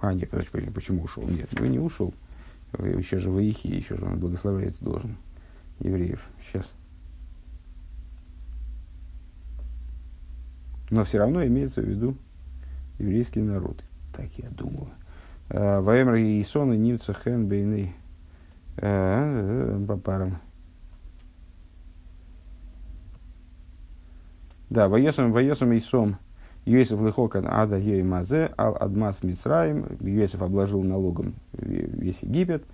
А, 0.00 0.12
нет, 0.12 0.30
подожди, 0.30 0.70
почему 0.70 1.02
ушел? 1.02 1.24
Нет, 1.26 1.48
вы 1.58 1.68
не 1.68 1.78
ушел. 1.78 2.12
Вы 2.72 2.88
еще 2.88 3.18
же 3.18 3.30
в 3.30 3.38
Ихе, 3.38 3.68
еще 3.68 3.96
же 3.96 4.04
он 4.04 4.18
благословлять 4.18 4.74
должен 4.80 5.16
евреев. 5.80 6.22
Сейчас. 6.44 6.70
Но 10.90 11.04
все 11.04 11.18
равно 11.18 11.44
имеется 11.44 11.80
в 11.80 11.84
виду 11.84 12.16
еврейский 12.98 13.40
народ. 13.40 13.82
Так 14.14 14.28
я 14.36 14.48
думаю. 14.50 14.90
Ваемр 15.48 16.14
и 16.14 16.42
Исон 16.42 16.72
и 16.72 16.76
Нивца 16.76 17.14
Хен 17.14 17.48
Бейны 17.48 17.94
а, 18.78 19.84
Папарам. 19.86 20.40
Да, 24.68 24.88
Ваесом, 24.88 25.32
Ваесом 25.32 25.76
Исом 25.78 26.18
Йосиф 26.66 27.00
Лыхокан 27.00 27.46
Ада 27.48 27.78
Йой 27.78 28.02
Мазе 28.02 28.50
Ал 28.58 28.76
Адмас 28.78 29.22
Мицраим. 29.22 29.86
Йосиф 30.00 30.42
обложил 30.42 30.82
налогом 30.82 31.34
весь 31.52 32.22
Египет. 32.22 32.64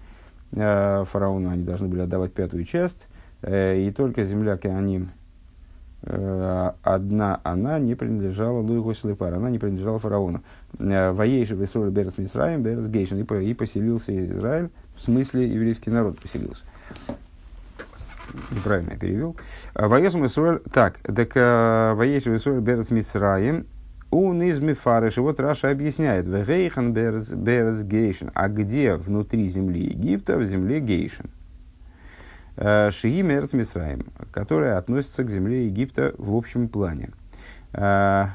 А, 0.57 1.05
фараону 1.05 1.51
они 1.51 1.63
должны 1.63 1.87
были 1.89 2.01
отдавать 2.01 2.33
пятую 2.33 2.65
часть. 2.65 3.07
Э, 3.43 3.79
и 3.79 3.91
только 3.93 4.25
земля 4.25 4.57
Кеаним 4.57 5.11
Э, 6.05 6.73
одна 6.83 7.41
она 7.45 7.79
не 7.79 7.95
принадлежала 7.95 8.59
Луигу 8.59 8.93
Слепар, 8.93 9.35
она 9.35 9.51
не 9.51 9.59
принадлежала 9.59 10.01
фараону. 10.01 10.43
Э, 10.79 11.13
Воейши 11.13 11.55
в 11.55 11.65
Исроль 11.65 11.91
Берес 11.91 12.19
Мисраем, 12.19 12.63
Берес 12.63 12.87
Гейшин, 12.87 13.21
и 13.21 13.55
поселился 13.55 14.27
Израиль, 14.27 14.71
в 14.97 15.01
смысле 15.01 15.49
еврейский 15.49 15.91
народ 15.91 16.19
поселился. 16.19 16.65
Неправильно 18.51 18.93
я 18.93 18.99
перевел. 18.99 19.37
Э, 19.75 19.87
Воесом 19.87 20.27
Исроль, 20.27 20.61
так, 20.73 20.99
так 20.99 21.37
Воейши 21.97 22.31
в 22.31 22.37
Исроль 22.37 22.61
Берес 22.61 22.91
Мисраем, 22.91 23.67
у 24.13 24.33
Низми 24.35 24.75
Фарыш, 24.75 25.17
и 25.17 25.21
вот 25.21 25.41
Раша 25.41 25.71
объясняет, 25.71 26.27
Вегейхан 26.27 26.93
Берес 26.93 27.83
Гейшин, 27.83 28.31
а 28.35 28.49
где 28.49 28.95
внутри 28.95 29.49
земли 29.49 29.87
Египта, 29.87 30.37
в 30.37 30.45
земле 30.45 30.81
Гейшин. 30.81 31.31
Э, 32.57 32.91
Шии 32.91 33.23
Мерц 33.23 33.55
Мисраим, 33.55 34.05
которая 34.31 34.77
относится 34.77 35.25
к 35.25 35.31
земле 35.31 35.65
Египта 35.65 36.15
в 36.19 36.37
общем 36.37 36.69
плане. 36.69 37.09
Э, 37.73 38.27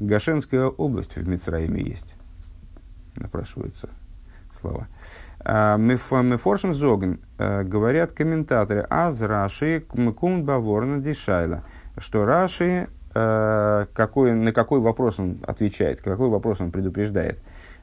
Гашенская 0.00 0.66
область 0.66 1.14
в 1.14 1.28
Мицраиме 1.28 1.80
есть, 1.80 2.16
напрашиваются 3.14 3.88
слова. 4.60 4.88
Мы 5.44 5.96
форшим 5.96 6.74
зоген, 6.74 7.20
говорят 7.38 8.12
комментаторы, 8.12 8.84
аз 8.90 9.20
Раши 9.20 9.80
кум 9.80 10.44
баворна 10.44 10.98
дишайла, 11.00 11.62
что 11.98 12.24
Раши, 12.24 12.88
какой, 13.12 14.34
на 14.34 14.52
какой 14.52 14.80
вопрос 14.80 15.18
он 15.18 15.38
отвечает, 15.46 16.00
какой 16.00 16.28
вопрос 16.28 16.60
он 16.60 16.70
предупреждает. 16.70 17.38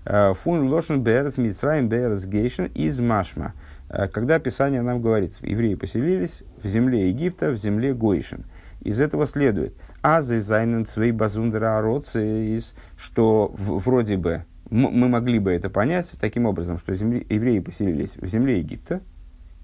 Фун 0.06 0.70
лошен 0.70 1.04
берес 1.04 1.38
митсраим 1.38 1.88
берес 1.88 2.26
гейшен 2.26 2.66
из 2.74 3.00
машма. 3.00 3.54
Когда 3.90 4.40
Писание 4.40 4.82
нам 4.82 5.02
говорит, 5.02 5.34
евреи 5.42 5.76
поселились 5.76 6.44
в 6.64 6.68
земле 6.68 7.10
Египта, 7.10 7.52
в 7.52 7.58
земле 7.58 7.94
Гойшин. 7.94 8.46
Из 8.82 9.02
этого 9.02 9.26
следует, 9.26 9.74
азы 10.02 10.42
зайнен 10.42 10.86
цвей 10.86 11.12
базундера 11.12 11.82
из, 12.16 12.74
что 12.98 13.54
вроде 13.58 14.16
бы 14.16 14.46
мы 14.70 15.10
могли 15.10 15.40
бы 15.40 15.52
это 15.52 15.70
понять 15.70 16.10
таким 16.22 16.46
образом, 16.46 16.78
что 16.78 16.96
земли, 16.96 17.26
евреи 17.30 17.60
поселились 17.60 18.16
в 18.16 18.26
земле 18.28 18.60
Египта 18.60 19.02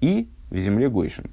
и 0.01 0.27
в 0.50 0.57
земле 0.57 0.89
Гойшин. 0.89 1.29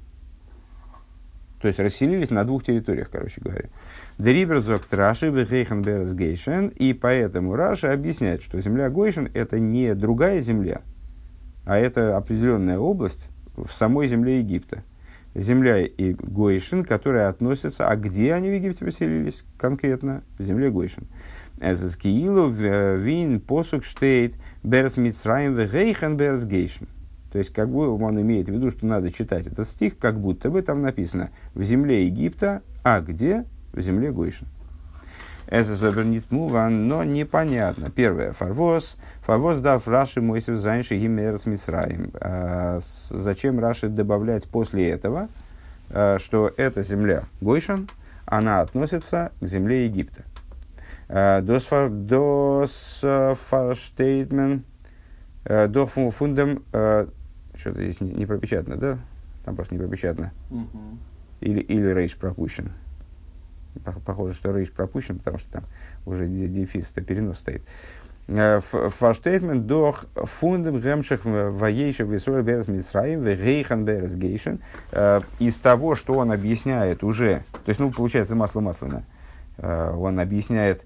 То 1.63 1.69
есть 1.69 1.79
расселились 1.79 2.29
на 2.29 2.43
двух 2.43 2.65
территориях, 2.65 3.09
короче 3.09 3.39
говоря. 3.39 3.69
Дериберзок 4.17 4.81
Раши 4.91 5.29
Вехейхенберс 5.29 6.11
Гейшен. 6.11 6.67
И 6.67 6.91
поэтому 6.91 7.55
Раши 7.55 7.87
объясняет, 7.87 8.43
что 8.43 8.59
земля 8.59 8.89
Гойшин 8.89 9.29
это 9.33 9.61
не 9.61 9.95
другая 9.95 10.41
земля, 10.41 10.81
а 11.63 11.77
это 11.77 12.17
определенная 12.17 12.79
область 12.79 13.29
в 13.55 13.71
самой 13.71 14.09
земле 14.09 14.39
Египта. 14.39 14.83
Земля 15.35 15.79
и 15.79 16.11
Гойшин, 16.11 16.83
которая 16.83 17.29
относится, 17.29 17.87
а 17.87 17.95
где 17.95 18.33
они 18.33 18.49
в 18.49 18.55
Египте 18.55 18.83
поселились 18.83 19.45
конкретно? 19.57 20.21
В 20.37 20.43
земле 20.43 20.69
Гойшин. 20.69 21.07
Эзескиилу 21.61 22.49
вин 22.49 23.39
посук 23.39 23.85
штейт 23.85 24.35
берс 24.63 24.97
митсраим 24.97 25.55
вегейхен 25.55 26.17
берс 26.17 26.43
гейшен. 26.43 26.89
То 27.33 27.39
есть, 27.39 27.51
как 27.51 27.67
бы 27.67 27.89
он 27.89 28.21
имеет 28.21 28.47
в 28.47 28.53
виду, 28.53 28.69
что 28.69 28.85
надо 28.85 29.11
читать 29.11 29.47
этот 29.47 29.67
стих, 29.67 29.97
как 29.97 30.19
будто 30.19 30.51
бы 30.51 30.61
там 30.61 30.83
написано 30.83 31.31
«в 31.55 31.63
земле 31.63 32.05
Египта, 32.05 32.61
а 32.83 33.01
где?» 33.01 33.45
В 33.73 33.81
земле 33.81 34.11
Гойшин. 34.11 34.47
Муван, 36.29 36.87
но 36.87 37.03
непонятно. 37.03 37.89
Первое. 37.89 38.33
Фарвоз. 38.33 38.97
Фарвоз 39.21 39.57
дав 39.57 39.87
Раши 39.87 40.21
Мойсев 40.21 40.57
Зайнши 40.57 40.95
Гимерс 40.95 41.47
Мисраим. 41.47 42.11
А, 42.21 42.79
зачем 43.09 43.59
Раши 43.59 43.89
добавлять 43.89 44.47
после 44.47 44.91
этого, 44.91 45.27
а, 45.89 46.19
что 46.19 46.51
эта 46.55 46.83
земля 46.83 47.23
Гойшин, 47.41 47.89
она 48.25 48.61
относится 48.61 49.31
к 49.41 49.47
земле 49.47 49.85
Египта. 49.85 50.21
Дос 51.41 51.65
фарштейтмен, 53.49 54.63
до 55.45 55.87
фундам, 55.87 56.63
что-то 57.55 57.81
здесь 57.81 58.01
не 58.01 58.25
пропечатано, 58.25 58.77
да? 58.77 58.99
Там 59.45 59.55
просто 59.55 59.75
не 59.75 59.79
пропечатано. 59.79 60.31
Или, 61.41 61.59
или 61.59 61.89
рейш 61.89 62.15
пропущен. 62.15 62.71
Похоже, 64.05 64.33
что 64.33 64.55
рейш 64.55 64.71
пропущен, 64.71 65.17
потому 65.17 65.37
что 65.39 65.51
там 65.51 65.63
уже 66.05 66.27
дефис, 66.27 66.91
это 66.91 67.01
перенос 67.01 67.39
стоит. 67.39 67.63
Фаштейтмен 68.27 69.63
дох 69.63 70.05
фундам 70.15 70.79
гемших 70.79 71.25
воейшев 71.25 72.07
весоль 72.07 72.41
берес 72.41 72.69
митсраим 72.69 73.21
вегейхан 73.21 73.83
берес 73.83 74.15
гейшен. 74.15 74.61
Из 75.39 75.55
того, 75.55 75.95
что 75.95 76.13
он 76.13 76.31
объясняет 76.31 77.03
уже, 77.03 77.43
то 77.51 77.69
есть, 77.69 77.79
ну, 77.79 77.91
получается, 77.91 78.35
масло 78.35 78.61
масляное, 78.61 79.03
он 79.57 80.19
объясняет 80.19 80.85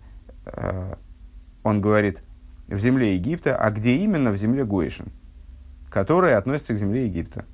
Э, 0.54 0.96
он 1.64 1.82
говорит, 1.82 2.24
в 2.68 2.78
земле 2.80 3.16
Египта, 3.16 3.56
а 3.56 3.72
где 3.72 3.96
именно 3.98 4.32
в 4.32 4.38
земле 4.38 4.66
Гоишин, 4.66 5.08
которая 5.89 6.38
относится 6.38 6.74
к 6.74 6.77
земле 6.77 7.06
Египта. 7.06 7.46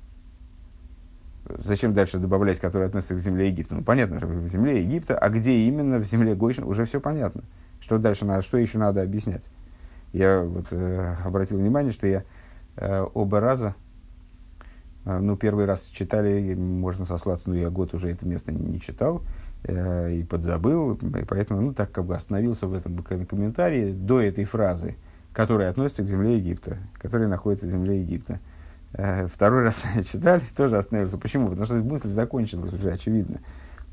Зачем 1.58 1.92
дальше 1.92 2.18
добавлять, 2.18 2.58
которая 2.58 2.88
относится 2.88 3.14
к 3.14 3.18
земле 3.18 3.48
Египта? 3.48 3.74
Ну, 3.74 3.82
понятно, 3.82 4.18
что 4.18 4.26
в 4.26 4.48
земле 4.48 4.82
Египта, 4.82 5.18
а 5.18 5.28
где 5.28 5.52
именно 5.52 5.98
в 5.98 6.06
земле 6.06 6.34
Гойшин, 6.34 6.64
уже 6.64 6.86
все 6.86 7.00
понятно. 7.00 7.42
Что 7.80 7.98
дальше 7.98 8.24
надо, 8.24 8.42
что 8.42 8.56
еще 8.56 8.78
надо 8.78 9.02
объяснять? 9.02 9.48
Я 10.12 10.42
вот 10.42 10.68
э, 10.70 11.16
обратил 11.24 11.58
внимание, 11.58 11.92
что 11.92 12.06
я 12.06 12.24
э, 12.76 13.06
оба 13.12 13.40
раза, 13.40 13.74
э, 15.04 15.18
ну, 15.18 15.36
первый 15.36 15.66
раз 15.66 15.82
читали, 15.82 16.54
можно 16.54 17.04
сослаться, 17.04 17.50
но 17.50 17.56
я 17.56 17.68
год 17.68 17.92
уже 17.92 18.10
это 18.10 18.26
место 18.26 18.52
не, 18.52 18.64
не 18.64 18.80
читал, 18.80 19.22
Э, 19.66 20.12
и 20.12 20.22
подзабыл, 20.24 20.92
и 20.92 21.24
поэтому, 21.24 21.62
ну, 21.62 21.72
так 21.72 21.90
как 21.90 22.04
бы 22.04 22.14
остановился 22.14 22.66
в 22.66 22.74
этом 22.74 22.98
комментарии 23.02 23.92
до 23.92 24.20
этой 24.20 24.44
фразы, 24.44 24.96
которая 25.34 25.68
относится 25.68 26.02
к 26.04 26.06
земле 26.06 26.36
Египта, 26.36 26.78
которая 26.94 27.28
находится 27.28 27.66
в 27.66 27.70
земле 27.70 28.00
Египта. 28.00 28.38
Э, 28.92 29.26
второй 29.26 29.64
раз 29.64 29.84
читали, 30.10 30.42
тоже 30.56 30.78
остановился. 30.78 31.18
Почему? 31.18 31.48
Потому 31.48 31.66
что 31.66 31.74
мысль 31.74 32.08
закончилась 32.08 32.72
уже, 32.72 32.90
очевидно. 32.90 33.40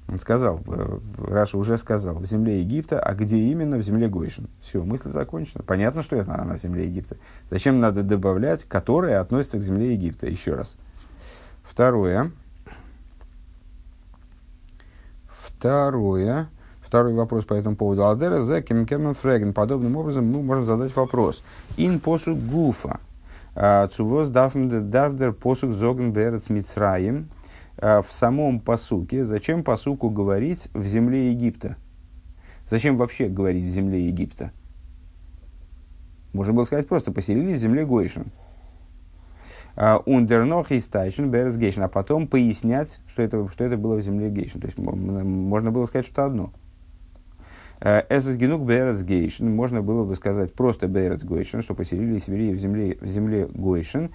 Он 0.08 0.20
сказал, 0.20 0.62
э, 0.68 1.00
Раша 1.18 1.58
уже 1.58 1.78
сказал, 1.78 2.16
в 2.16 2.26
земле 2.28 2.60
Египта, 2.60 3.00
а 3.00 3.16
где 3.16 3.38
именно 3.38 3.78
в 3.78 3.82
земле 3.82 4.08
Гойшин. 4.08 4.48
Все, 4.62 4.84
мысль 4.84 5.10
закончена. 5.10 5.64
Понятно, 5.64 6.04
что 6.04 6.16
это 6.16 6.40
она 6.40 6.58
в 6.58 6.62
земле 6.62 6.86
Египта. 6.86 7.18
Зачем 7.50 7.80
надо 7.80 8.04
добавлять, 8.04 8.66
которая 8.66 9.20
относится 9.20 9.58
к 9.58 9.64
земле 9.64 9.94
Египта? 9.94 10.28
Еще 10.28 10.54
раз. 10.54 10.78
Второе. 11.64 12.32
Второе. 15.28 16.50
Второй 16.92 17.14
вопрос 17.14 17.46
по 17.46 17.54
этому 17.54 17.78
поводу. 17.78 18.04
Алдера 18.04 18.42
за 18.42 18.62
кемкемен 18.62 19.14
фреген. 19.14 19.54
Подобным 19.54 19.96
образом 19.96 20.30
мы 20.30 20.44
можем 20.44 20.66
задать 20.66 20.94
вопрос. 20.94 21.42
Ин 21.78 22.02
посук 22.02 22.38
гуфа. 22.38 23.00
А, 23.56 23.88
Цувоз 23.88 24.28
дафн 24.28 24.68
дардер 24.68 25.32
посук 25.32 25.72
зоген 25.72 26.12
берец 26.12 26.50
мицраем. 26.50 27.30
А, 27.78 28.02
в 28.02 28.12
самом 28.12 28.60
посуке. 28.60 29.24
Зачем 29.24 29.64
посуку 29.64 30.10
говорить 30.10 30.68
в 30.74 30.84
земле 30.84 31.32
Египта? 31.32 31.78
Зачем 32.70 32.98
вообще 32.98 33.30
говорить 33.30 33.64
в 33.64 33.70
земле 33.70 34.08
Египта? 34.08 34.52
Можно 36.34 36.52
было 36.52 36.66
сказать 36.66 36.90
просто 36.90 37.14
поселились 37.14 37.60
в 37.60 37.62
земле 37.62 37.86
Гойшен. 37.86 38.26
און 39.78 40.72
דערנאָך 40.72 40.82
טייטשן 40.82 41.32
בארץ 41.32 41.56
גושן, 41.56 41.84
а 41.84 41.88
потом 41.88 42.28
пояснять, 42.28 43.00
что 43.08 43.24
это, 43.24 43.48
что 43.48 43.64
это 43.64 43.78
было 43.78 43.96
в 43.96 44.02
земле 44.02 44.30
гейшен. 44.30 44.60
То 44.60 44.68
есть 44.68 44.78
можно 44.78 45.72
было 45.72 45.86
сказать 45.86 46.06
что-то 46.06 46.26
одно. 46.26 46.52
עס 47.82 48.03
איז 48.03 48.36
גענוג 48.36 48.62
בארץ 48.64 49.04
גושן, 49.04 49.56
можно 49.56 49.82
было 49.82 50.04
бы 50.04 50.16
сказать 50.16 50.54
просто 50.54 50.88
בארץ 50.88 51.24
גושן, 51.24 51.64
что 51.64 51.74
поселились 51.74 52.28
евреи 52.28 52.54
в 52.54 52.60
земле, 52.60 52.98
в 53.02 53.08
земле 53.08 53.48
гойшен. 53.52 54.12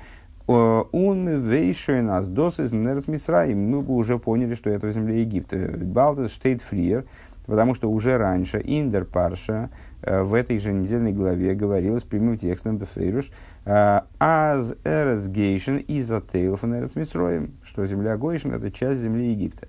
און 0.46 1.42
מ'ווייס 1.42 1.81
שוין 1.81 2.08
אַז 2.10 2.28
דאָס 2.28 2.60
איז 2.60 2.72
אין 2.72 2.88
ארץ 2.88 3.08
мы 3.08 3.82
бы 3.82 3.94
уже 3.94 4.18
поняли, 4.20 4.54
что 4.54 4.70
это 4.70 4.86
в 4.86 4.92
земле 4.92 5.22
Египта. 5.22 5.56
באַלד 5.76 6.15
עס 6.15 6.30
שטייט 6.30 6.62
פריער, 6.62 7.06
потому 7.46 7.74
что 7.74 7.90
уже 7.90 8.16
раньше 8.16 8.60
אין 8.64 8.84
דער 8.84 9.04
פרשה 9.04 9.70
в 10.02 10.34
этой 10.34 10.60
же 10.60 10.72
недельной 10.72 11.12
главе 11.12 11.54
говорилось 11.54 12.04
прямым 12.04 12.38
текстом 12.38 12.78
בפירוש, 12.78 13.32
אַז 13.64 14.74
ארץ 14.84 15.26
גושן 15.26 15.78
איז 15.78 16.12
אַ 16.12 16.27
טייל 16.27 16.55
פון 16.55 16.76
ארץ 16.76 16.94
מצרים, 16.94 17.54
что 17.64 17.84
земля 17.84 18.16
Гойшен 18.16 18.52
это 18.52 18.70
часть 18.70 19.00
земли 19.00 19.32
Египта. 19.32 19.66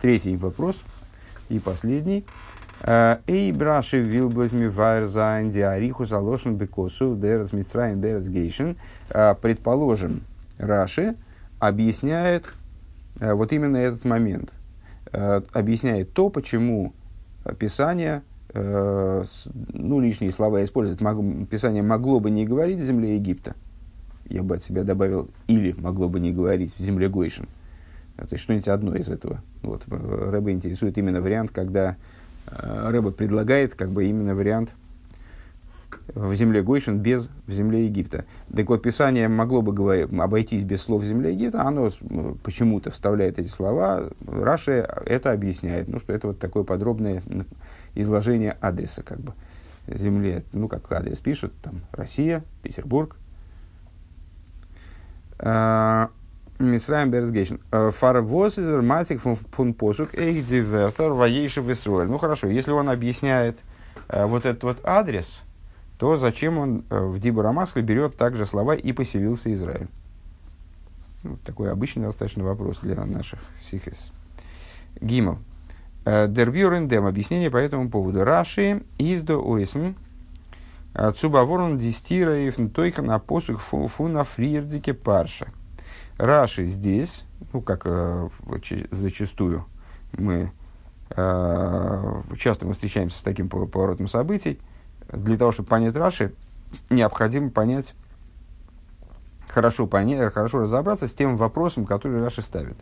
Третий 0.00 0.38
вопрос 0.38 0.82
и 1.50 1.58
последний. 1.58 2.24
אויב 2.84 3.52
רש"י 3.52 4.00
וויל 4.00 4.29
בלויז 4.29 4.66
מבאר 4.66 5.08
זיין 5.08 5.50
די 5.50 5.62
אריכות 5.62 6.04
הלשון 6.04 6.56
בכתוב 6.56 7.16
בארץ 7.16 7.52
מצרים 7.52 8.00
בארץ 8.00 8.28
גושן. 8.28 8.76
Предположим, 9.08 10.22
Раши 10.58 11.14
объясняет 11.58 12.44
вот 13.18 13.52
именно 13.52 13.76
этот 13.76 14.04
момент. 14.04 14.52
Объясняет 15.10 16.12
то, 16.12 16.28
почему 16.28 16.92
Писание 17.58 18.22
Э, 18.58 19.22
ну, 19.74 20.00
лишние 20.00 20.32
слова 20.32 20.64
использовать, 20.64 21.02
мог, 21.02 21.48
Писание 21.48 21.82
могло 21.82 22.20
бы 22.20 22.30
не 22.30 22.46
говорить 22.46 22.78
в 22.78 22.84
земле 22.84 23.16
Египта, 23.16 23.54
я 24.30 24.42
бы 24.42 24.56
от 24.56 24.64
себя 24.64 24.82
добавил, 24.82 25.28
или 25.46 25.72
могло 25.72 26.08
бы 26.08 26.20
не 26.20 26.32
говорить 26.32 26.74
в 26.74 26.80
земле 26.80 27.10
Гойшин. 27.10 27.46
То 28.16 28.28
есть 28.30 28.42
что-нибудь 28.42 28.68
одно 28.68 28.94
из 28.94 29.10
этого. 29.10 29.42
Вот. 29.62 29.82
Рэба 29.88 30.52
интересует 30.52 30.96
именно 30.96 31.20
вариант, 31.20 31.50
когда 31.50 31.90
э, 31.90 31.94
Рэба 32.46 33.10
предлагает 33.10 33.74
как 33.74 33.90
бы 33.90 34.06
именно 34.06 34.34
вариант 34.34 34.74
в 36.14 36.34
земле 36.34 36.62
Гойшин 36.62 36.98
без 36.98 37.28
в 37.46 37.52
земле 37.52 37.86
Египта. 37.86 38.24
Так 38.54 38.68
вот, 38.68 38.82
Писание 38.82 39.28
могло 39.28 39.62
бы 39.62 39.72
говорить, 39.72 40.12
обойтись 40.12 40.62
без 40.62 40.82
слов 40.82 41.02
в 41.02 41.06
земле 41.06 41.32
Египта, 41.32 41.62
оно 41.62 41.90
почему-то 42.42 42.90
вставляет 42.90 43.38
эти 43.38 43.48
слова. 43.48 44.08
Раши 44.26 44.88
это 45.04 45.32
объясняет, 45.32 45.88
ну, 45.88 45.98
что 45.98 46.12
это 46.12 46.28
вот 46.28 46.38
такое 46.38 46.62
подробное 46.62 47.22
изложение 47.94 48.56
адреса, 48.60 49.02
как 49.02 49.20
бы, 49.20 49.32
земли, 49.88 50.44
ну, 50.52 50.68
как 50.68 50.90
адрес 50.92 51.18
пишут, 51.18 51.52
там, 51.62 51.80
Россия, 51.92 52.44
Петербург. 52.62 53.16
А, 55.38 56.10
Мисраем 56.58 57.10
Берсгейшн. 57.10 57.56
А, 57.70 57.90
Фарвоз 57.90 58.58
из 58.58 58.70
Матик 58.82 59.20
фун 59.20 59.74
посук 59.74 60.14
эйх 60.14 60.46
дивертор 60.46 61.12
воейши 61.12 61.60
в 61.60 62.04
Ну 62.06 62.18
хорошо, 62.18 62.48
если 62.48 62.70
он 62.70 62.88
объясняет 62.88 63.58
а, 64.08 64.26
вот 64.26 64.46
этот 64.46 64.62
вот 64.62 64.78
адрес, 64.84 65.42
то 65.98 66.16
зачем 66.16 66.58
он 66.58 66.84
в 66.90 67.18
Дибура 67.18 67.52
Масле 67.52 67.82
берет 67.82 68.16
также 68.16 68.44
слова 68.44 68.74
«и 68.74 68.92
поселился 68.92 69.52
Израиль»? 69.52 69.88
Ну, 71.22 71.38
такой 71.44 71.72
обычный 71.72 72.02
достаточно 72.04 72.44
вопрос 72.44 72.80
для 72.82 73.02
наших 73.04 73.40
сихис. 73.62 74.12
Гимл. 75.00 75.38
Дербюрендем. 76.04 77.06
Объяснение 77.06 77.50
по 77.50 77.56
этому 77.56 77.90
поводу. 77.90 78.24
Раши 78.24 78.82
издо 78.98 79.40
уэсн 79.40 79.94
цубаворн 81.16 81.78
дистираев 81.78 82.56
тойка 82.72 83.02
на 83.02 83.18
посух 83.18 83.60
фуна 83.60 84.24
фриердике 84.24 84.94
парша. 84.94 85.48
Раши 86.18 86.66
здесь, 86.66 87.24
ну, 87.52 87.60
как 87.60 87.82
э, 87.84 88.28
зачастую 88.90 89.66
мы 90.12 90.50
э, 91.10 92.22
часто 92.38 92.66
мы 92.66 92.72
встречаемся 92.72 93.18
с 93.18 93.22
таким 93.22 93.48
поворотом 93.48 94.08
событий, 94.08 94.58
для 95.12 95.36
того, 95.36 95.52
чтобы 95.52 95.68
понять 95.68 95.94
Раши, 95.94 96.32
необходимо 96.90 97.50
понять, 97.50 97.94
хорошо 99.48 99.86
понять, 99.86 100.32
хорошо 100.32 100.60
разобраться 100.60 101.06
с 101.06 101.12
тем 101.12 101.36
вопросом, 101.36 101.86
который 101.86 102.22
Раши 102.22 102.42
ставит. 102.42 102.76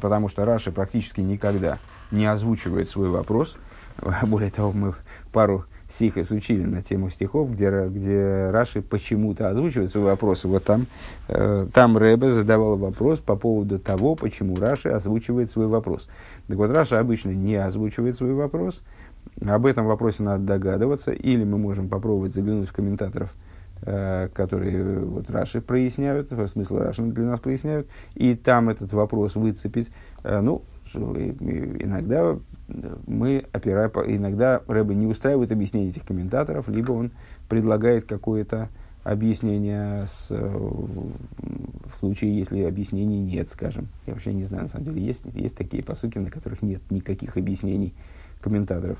Потому 0.00 0.28
что 0.28 0.44
Раши 0.44 0.72
практически 0.72 1.20
никогда 1.20 1.78
не 2.10 2.26
озвучивает 2.26 2.88
свой 2.88 3.08
вопрос. 3.08 3.58
Более 4.22 4.50
того, 4.50 4.72
мы 4.72 4.94
пару 5.32 5.64
Сихас 5.88 6.30
учили 6.30 6.64
на 6.64 6.82
тему 6.82 7.10
стихов, 7.10 7.52
где, 7.52 7.70
где 7.88 8.50
Раши 8.50 8.82
почему-то 8.82 9.48
озвучивает 9.48 9.90
свои 9.90 10.04
вопросы. 10.04 10.48
Вот 10.48 10.64
там, 10.64 10.86
э, 11.28 11.66
там 11.72 11.96
Рэбе 11.96 12.30
задавал 12.30 12.76
вопрос 12.76 13.20
по 13.20 13.36
поводу 13.36 13.78
того, 13.78 14.16
почему 14.16 14.56
Раши 14.56 14.88
озвучивает 14.88 15.50
свой 15.50 15.68
вопрос. 15.68 16.08
Так 16.48 16.56
вот, 16.56 16.72
Раши 16.72 16.96
обычно 16.96 17.30
не 17.30 17.54
озвучивает 17.54 18.16
свой 18.16 18.34
вопрос. 18.34 18.82
Об 19.46 19.66
этом 19.66 19.86
вопросе 19.86 20.22
надо 20.22 20.44
догадываться. 20.44 21.12
Или 21.12 21.44
мы 21.44 21.58
можем 21.58 21.88
попробовать 21.88 22.34
заглянуть 22.34 22.68
в 22.68 22.72
комментаторов, 22.72 23.32
э, 23.82 24.28
которые 24.34 24.78
э, 24.78 24.98
вот, 25.04 25.30
Раши 25.30 25.60
проясняют, 25.60 26.30
смысл 26.50 26.78
Раши 26.78 27.02
для 27.02 27.24
нас 27.24 27.40
проясняют, 27.40 27.86
и 28.14 28.34
там 28.34 28.68
этот 28.70 28.92
вопрос 28.92 29.36
выцепить. 29.36 29.88
Э, 30.24 30.40
ну, 30.40 30.62
иногда 30.94 32.36
мы 33.06 33.44
опираем, 33.52 33.90
иногда 34.06 34.62
Рэбе 34.66 34.94
не 34.94 35.06
устраивает 35.06 35.52
объяснение 35.52 35.90
этих 35.90 36.04
комментаторов, 36.04 36.68
либо 36.68 36.92
он 36.92 37.12
предлагает 37.48 38.06
какое-то 38.06 38.68
объяснение 39.04 40.06
с, 40.06 40.28
э, 40.30 40.36
в 40.36 41.98
случае, 42.00 42.36
если 42.36 42.62
объяснений 42.62 43.20
нет, 43.20 43.48
скажем. 43.50 43.88
Я 44.04 44.14
вообще 44.14 44.32
не 44.32 44.42
знаю, 44.42 44.64
на 44.64 44.68
самом 44.68 44.86
деле, 44.86 45.00
есть, 45.00 45.22
есть 45.32 45.56
такие 45.56 45.84
посуки, 45.84 46.18
на 46.18 46.28
которых 46.28 46.62
нет 46.62 46.82
никаких 46.90 47.36
объяснений 47.36 47.94
комментаторов. 48.40 48.98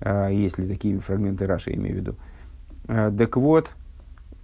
А, 0.00 0.28
если 0.28 0.68
такие 0.68 1.00
фрагменты 1.00 1.46
Раши, 1.46 1.74
имею 1.74 1.96
в 1.96 1.98
виду. 1.98 2.16
А, 2.86 3.10
так 3.10 3.36
вот, 3.36 3.74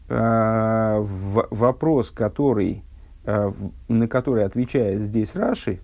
а, 0.09 0.99
в, 0.99 1.47
вопрос, 1.51 2.11
который, 2.11 2.83
а, 3.25 3.55
на 3.87 4.09
который 4.09 4.45
отвечает 4.45 5.01
здесь 5.01 5.37
Раши, 5.37 5.79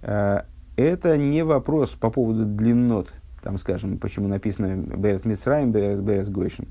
а, 0.00 0.46
это 0.76 1.16
не 1.16 1.44
вопрос 1.44 1.90
по 1.90 2.10
поводу 2.10 2.44
длиннот, 2.44 3.12
там, 3.42 3.58
скажем, 3.58 3.98
почему 3.98 4.28
написано 4.28 4.76
Берес 4.76 5.24
Мицраим, 5.24 5.72
Берес 5.72 6.00
Берес 6.00 6.28
Гойшин, 6.28 6.66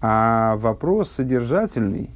а 0.00 0.56
вопрос 0.56 1.10
содержательный, 1.10 2.10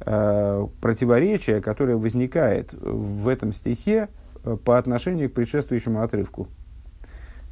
э, 0.00 0.66
противоречие, 0.80 1.60
которое 1.60 1.96
возникает 1.96 2.72
в 2.72 3.28
этом 3.28 3.52
стихе 3.52 4.08
э, 4.44 4.56
по 4.62 4.78
отношению 4.78 5.30
к 5.30 5.34
предшествующему 5.34 6.02
отрывку, 6.02 6.48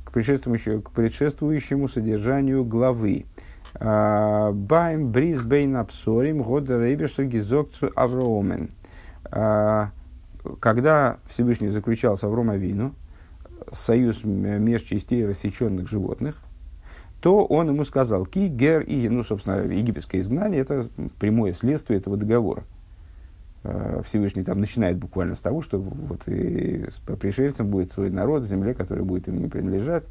к 0.04 0.12
предшествующему, 0.12 0.82
к 0.82 0.90
предшествующему 0.92 1.88
содержанию 1.88 2.64
главы. 2.64 3.26
Э, 3.78 4.50
Байм 4.52 5.10
бриз 5.10 5.40
бейн 5.42 5.76
абсорим 5.76 6.42
года 6.42 6.82
рейбеша 6.82 7.24
гизокцу 7.24 7.90
авромен. 7.94 8.70
Э, 9.30 9.86
когда 10.60 11.18
Всевышний 11.28 11.68
заключал 11.68 12.16
с 12.16 12.24
Авром 12.24 12.50
Авину, 12.50 12.94
союз 13.72 14.24
меж 14.24 14.82
частей 14.82 15.26
рассеченных 15.26 15.88
животных, 15.88 16.36
то 17.20 17.44
он 17.44 17.68
ему 17.68 17.84
сказал, 17.84 18.26
ки, 18.26 18.48
гер 18.48 18.82
и, 18.82 19.08
ну, 19.08 19.24
собственно, 19.24 19.62
египетское 19.62 20.20
изгнание, 20.20 20.60
это 20.60 20.88
прямое 21.18 21.54
следствие 21.54 21.98
этого 21.98 22.16
договора. 22.16 22.62
А, 23.64 24.02
Всевышний 24.06 24.44
там 24.44 24.60
начинает 24.60 24.98
буквально 24.98 25.34
с 25.34 25.40
того, 25.40 25.62
что 25.62 25.78
вот 25.78 26.28
и 26.28 26.84
по 27.06 27.16
пришельцам 27.16 27.68
будет 27.68 27.92
свой 27.92 28.10
народ 28.10 28.42
в 28.42 28.46
земле, 28.46 28.74
который 28.74 29.04
будет 29.04 29.28
им 29.28 29.38
не 29.38 29.48
принадлежать, 29.48 30.04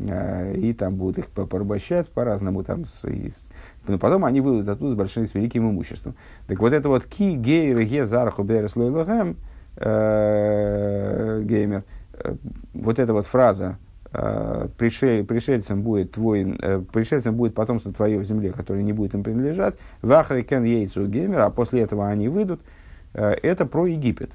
а, 0.00 0.52
и 0.52 0.72
там 0.72 0.94
будут 0.94 1.18
их 1.18 1.26
порабощать 1.26 2.08
по-разному, 2.08 2.62
там, 2.62 2.84
но 3.86 3.98
потом 3.98 4.24
они 4.24 4.40
выйдут 4.40 4.68
оттуда 4.68 4.92
с 4.92 4.96
большим, 4.96 5.26
с 5.26 5.34
великим 5.34 5.70
имуществом. 5.70 6.14
Так 6.46 6.60
вот 6.60 6.72
это 6.72 6.88
вот 6.88 7.04
ки, 7.04 7.34
гейр, 7.34 7.82
ге, 7.82 8.06
зарху, 8.06 8.42
берес, 8.42 8.74
э, 8.76 9.34
геймер– 11.44 11.84
Э, 11.90 11.97
вот 12.74 12.98
эта 12.98 13.12
вот 13.12 13.26
фраза 13.26 13.78
э, 14.12 14.68
пришель, 14.76 15.24
пришельцем 15.24 15.82
будет 15.82 16.12
твой, 16.12 16.56
э, 16.60 16.82
пришельцем 16.92 17.34
будет 17.34 17.54
потомство 17.54 17.92
твое 17.92 18.18
в 18.18 18.24
земле, 18.24 18.52
которое 18.52 18.82
не 18.82 18.92
будет 18.92 19.14
им 19.14 19.22
принадлежать, 19.22 19.76
ואחרי 20.02 20.42
כן 20.42 20.64
יצאו 20.64 21.06
גומר, 21.06 21.40
а 21.40 21.50
после 21.50 21.82
этого 21.82 22.08
они 22.08 22.28
выйдут, 22.28 22.60
это 23.12 23.66
про 23.66 23.86
Египет. 23.86 24.32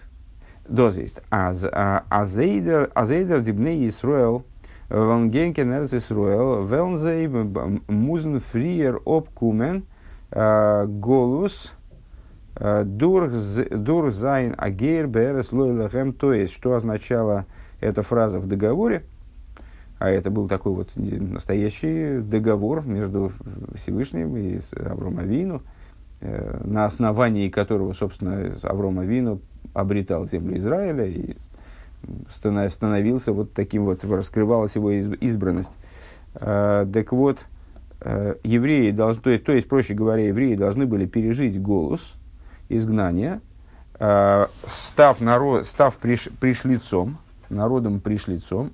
Дозист. 0.67 1.21
Азейдер, 1.29 2.89
азейдер 2.93 3.41
дибней 3.41 3.87
Исруэл, 3.89 4.45
вангенкен 4.89 5.71
эрц 5.73 5.93
Исруэл, 5.93 6.65
велнзей 6.65 7.27
музен 7.27 8.39
фриер 8.39 9.01
обкумен, 9.05 9.85
голус, 10.31 11.73
дур 12.55 14.11
зайн 14.11 14.55
агейр 14.57 15.07
берес 15.07 15.51
лойлахем, 15.51 16.13
то 16.13 16.33
есть, 16.33 16.53
что 16.53 16.73
означало 16.73 17.45
эта 17.83 18.01
фраза 18.01 18.39
в 18.39 18.47
договоре, 18.47 19.03
а 19.99 20.09
это 20.09 20.31
был 20.31 20.47
такой 20.47 20.73
вот 20.73 20.89
настоящий 20.95 22.19
договор 22.19 22.85
между 22.85 23.31
Всевышним 23.75 24.35
и 24.37 24.59
Авром 24.85 25.19
Авину, 25.19 25.61
э, 26.21 26.61
на 26.63 26.85
основании 26.85 27.49
которого, 27.49 27.93
собственно, 27.93 28.55
Авром 28.63 28.99
Авину 28.99 29.41
обретал 29.73 30.25
землю 30.27 30.57
Израиля 30.57 31.05
и 31.05 31.35
становился 32.29 33.31
вот 33.31 33.53
таким 33.53 33.85
вот, 33.85 34.03
раскрывалась 34.03 34.75
его 34.75 34.91
избранность. 34.91 35.77
Э, 36.35 36.85
так 36.91 37.11
вот, 37.11 37.39
э, 38.01 38.35
евреи 38.43 38.91
должны, 38.91 39.21
то 39.21 39.29
есть, 39.29 39.45
то 39.45 39.51
есть, 39.53 39.67
проще 39.69 39.93
говоря, 39.93 40.27
евреи 40.27 40.55
должны 40.55 40.85
были 40.85 41.05
пережить 41.05 41.61
голос 41.61 42.15
изгнания, 42.69 43.41
став, 44.65 45.21
народ, 45.21 45.65
став 45.67 45.95
приш, 45.95 46.29
пришлицом, 46.39 47.19
народом 47.53 47.99
пришлицом 47.99 48.73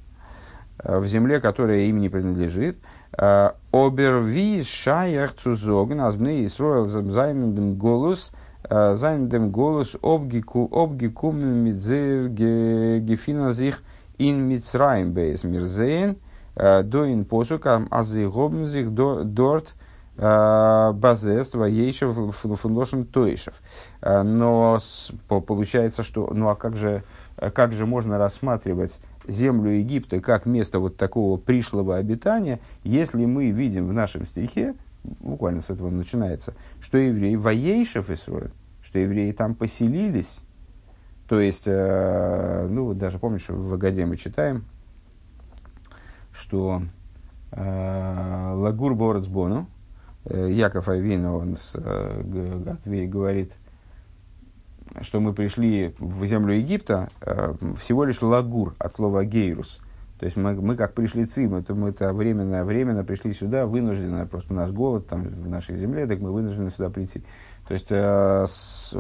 э, 0.79 0.97
в 0.99 1.05
земле, 1.05 1.39
которая 1.39 1.79
им 1.81 1.99
не 1.99 2.09
принадлежит. 2.09 2.77
Э, 3.17 3.51
Оберви 3.71 4.63
шаях 4.63 5.35
цузогн 5.35 6.01
азбны 6.01 6.45
Исруэл 6.45 6.85
займендем 6.85 7.75
голос 7.75 8.31
э, 8.69 8.95
займендем 8.95 9.51
голос 9.51 9.95
обгикум 10.01 11.39
мидзер 11.39 12.29
гефиназих 12.29 13.83
ин 14.17 14.41
мицраим 14.47 15.11
бейс 15.13 15.43
мирзейн 15.43 16.17
доин 16.55 17.25
посука 17.25 17.85
азы 17.89 18.29
зих 18.65 18.93
дорт 18.93 19.73
базества 20.17 21.63
ейшев 21.63 22.35
фунлошен 22.35 23.05
тоишев. 23.05 23.53
Но 24.01 24.77
получается, 25.29 26.03
что, 26.03 26.29
ну 26.33 26.49
а 26.49 26.55
как 26.55 26.75
же, 26.75 27.03
как 27.53 27.73
же 27.73 27.85
можно 27.85 28.17
рассматривать 28.17 28.99
землю 29.27 29.71
Египта 29.71 30.19
как 30.19 30.45
место 30.45 30.79
вот 30.79 30.97
такого 30.97 31.37
пришлого 31.37 31.97
обитания, 31.97 32.59
если 32.83 33.25
мы 33.25 33.51
видим 33.51 33.87
в 33.87 33.93
нашем 33.93 34.25
стихе, 34.25 34.75
буквально 35.03 35.61
с 35.61 35.69
этого 35.69 35.89
начинается, 35.89 36.53
что 36.81 36.97
евреи 36.97 37.35
воейшев 37.35 38.09
Исруэль, 38.09 38.51
что 38.83 38.99
евреи 38.99 39.31
там 39.31 39.55
поселились, 39.55 40.39
то 41.27 41.39
есть, 41.39 41.65
э, 41.67 42.67
ну, 42.69 42.93
даже 42.95 43.19
помнишь, 43.19 43.45
в 43.47 43.73
Агаде 43.73 44.05
мы 44.05 44.17
читаем, 44.17 44.65
что 46.33 46.81
э, 47.51 48.53
Лагур 48.55 48.95
Борцбону, 48.95 49.67
э, 50.25 50.49
Яков 50.51 50.89
Авина, 50.89 51.35
он 51.35 51.55
с, 51.55 51.73
э, 51.75 52.21
говорит, 53.07 53.51
что 55.01 55.19
мы 55.19 55.33
пришли 55.33 55.93
в 55.99 56.25
землю 56.25 56.53
Египта, 56.53 57.09
э, 57.21 57.53
всего 57.79 58.05
лишь 58.05 58.21
лагур 58.21 58.75
от 58.79 58.95
слова 58.95 59.23
гейрус. 59.23 59.79
То 60.19 60.25
есть 60.25 60.35
мы, 60.35 60.53
мы 60.53 60.75
как 60.75 60.93
пришли 60.93 61.25
цим, 61.25 61.55
это 61.55 61.73
мы 61.73 61.89
это 61.89 62.13
временно, 62.13 62.65
временно 62.65 63.05
пришли 63.05 63.33
сюда, 63.33 63.65
вынуждены, 63.65 64.25
просто 64.25 64.53
у 64.53 64.57
нас 64.57 64.71
голод 64.71 65.07
там 65.07 65.21
в 65.21 65.47
нашей 65.47 65.75
земле, 65.75 66.07
так 66.07 66.19
мы 66.19 66.31
вынуждены 66.31 66.71
сюда 66.71 66.89
прийти. 66.89 67.23
То 67.67 67.73
есть 67.73 67.87
э, 67.89 68.45
с, 68.47 68.93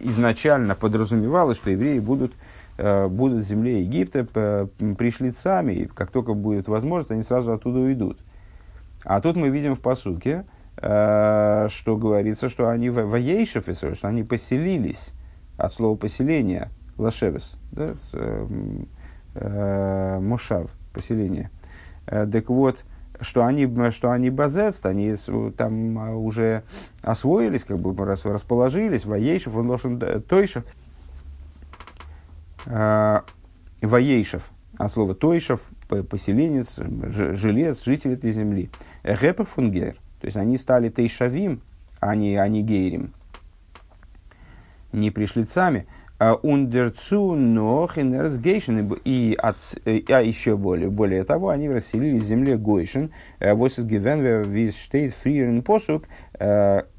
изначально 0.00 0.74
подразумевалось, 0.74 1.56
что 1.56 1.70
евреи 1.70 2.00
будут, 2.00 2.32
э, 2.76 3.06
будут 3.08 3.44
в 3.44 3.48
земле 3.48 3.82
Египта 3.82 4.68
пришлицами, 4.98 5.72
и 5.72 5.86
как 5.86 6.10
только 6.10 6.34
будет 6.34 6.68
возможность, 6.68 7.10
они 7.10 7.22
сразу 7.22 7.52
оттуда 7.52 7.78
уйдут. 7.78 8.18
А 9.04 9.20
тут 9.20 9.36
мы 9.36 9.48
видим 9.48 9.76
в 9.76 9.80
посуке, 9.80 10.44
э, 10.44 10.57
что 10.80 11.96
говорится, 11.96 12.48
что 12.48 12.68
они 12.68 12.88
воейшев, 12.90 13.64
что 13.68 14.08
они 14.08 14.22
поселились 14.22 15.12
от 15.56 15.72
слова 15.72 15.96
поселения, 15.96 16.70
лашевес, 16.96 17.56
да, 17.72 17.94
э, 18.12 18.46
э, 19.34 20.18
мушав, 20.20 20.70
поселение. 20.92 21.50
Э, 22.06 22.26
так 22.30 22.48
вот, 22.48 22.84
что 23.20 23.44
они, 23.44 23.68
что 23.90 24.12
они 24.12 24.30
базест, 24.30 24.86
они 24.86 25.16
там 25.56 25.98
а, 25.98 26.16
уже 26.16 26.62
освоились, 27.02 27.64
как 27.64 27.78
бы 27.80 28.04
расположились, 28.04 29.04
воейшев, 29.04 29.56
он 29.56 29.68
лошен 29.68 30.22
тойшев, 30.22 30.64
э, 32.66 33.20
воейшев, 33.82 34.50
а 34.76 34.88
слово 34.88 35.14
тойшев, 35.16 35.68
поселенец, 35.88 36.76
жилец, 36.78 37.84
житель 37.84 38.12
этой 38.12 38.30
земли. 38.30 38.70
Гепер 39.02 39.46
фунгер, 39.46 39.96
то 40.20 40.26
есть 40.26 40.36
они 40.36 40.56
стали 40.56 40.88
тейшавим, 40.88 41.62
а 42.00 42.14
не, 42.14 42.36
а 42.36 42.48
не 42.48 42.62
гейрим, 42.62 43.12
не 44.92 45.10
пришлицами. 45.10 45.86
Ундерцу 46.42 47.36
нох 47.36 47.96
инерсгейшен. 47.96 48.92
И 49.04 49.38
от, 49.40 49.56
а 49.86 50.20
еще 50.20 50.56
более, 50.56 50.90
более 50.90 51.22
того, 51.22 51.50
они 51.50 51.68
расселились 51.68 52.24
в 52.24 52.26
земле 52.26 52.56
Гойшин, 52.56 53.12
восис 53.38 53.84
гивен 53.84 54.42
вис 54.50 54.76
штейт 54.76 55.14
фриерен 55.14 55.62
посук, 55.62 56.06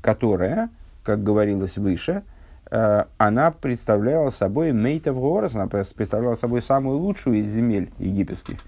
которая, 0.01 0.69
как 1.03 1.21
говорилось 1.21 1.77
выше, 1.77 2.23
она 2.71 3.51
представляла 3.51 4.29
собой 4.29 4.71
мейтов 4.71 5.19
горос, 5.19 5.53
она 5.53 5.67
представляла 5.67 6.35
собой 6.35 6.61
самую 6.61 6.99
лучшую 6.99 7.39
из 7.39 7.47
земель 7.47 7.91
египетских. 7.97 8.59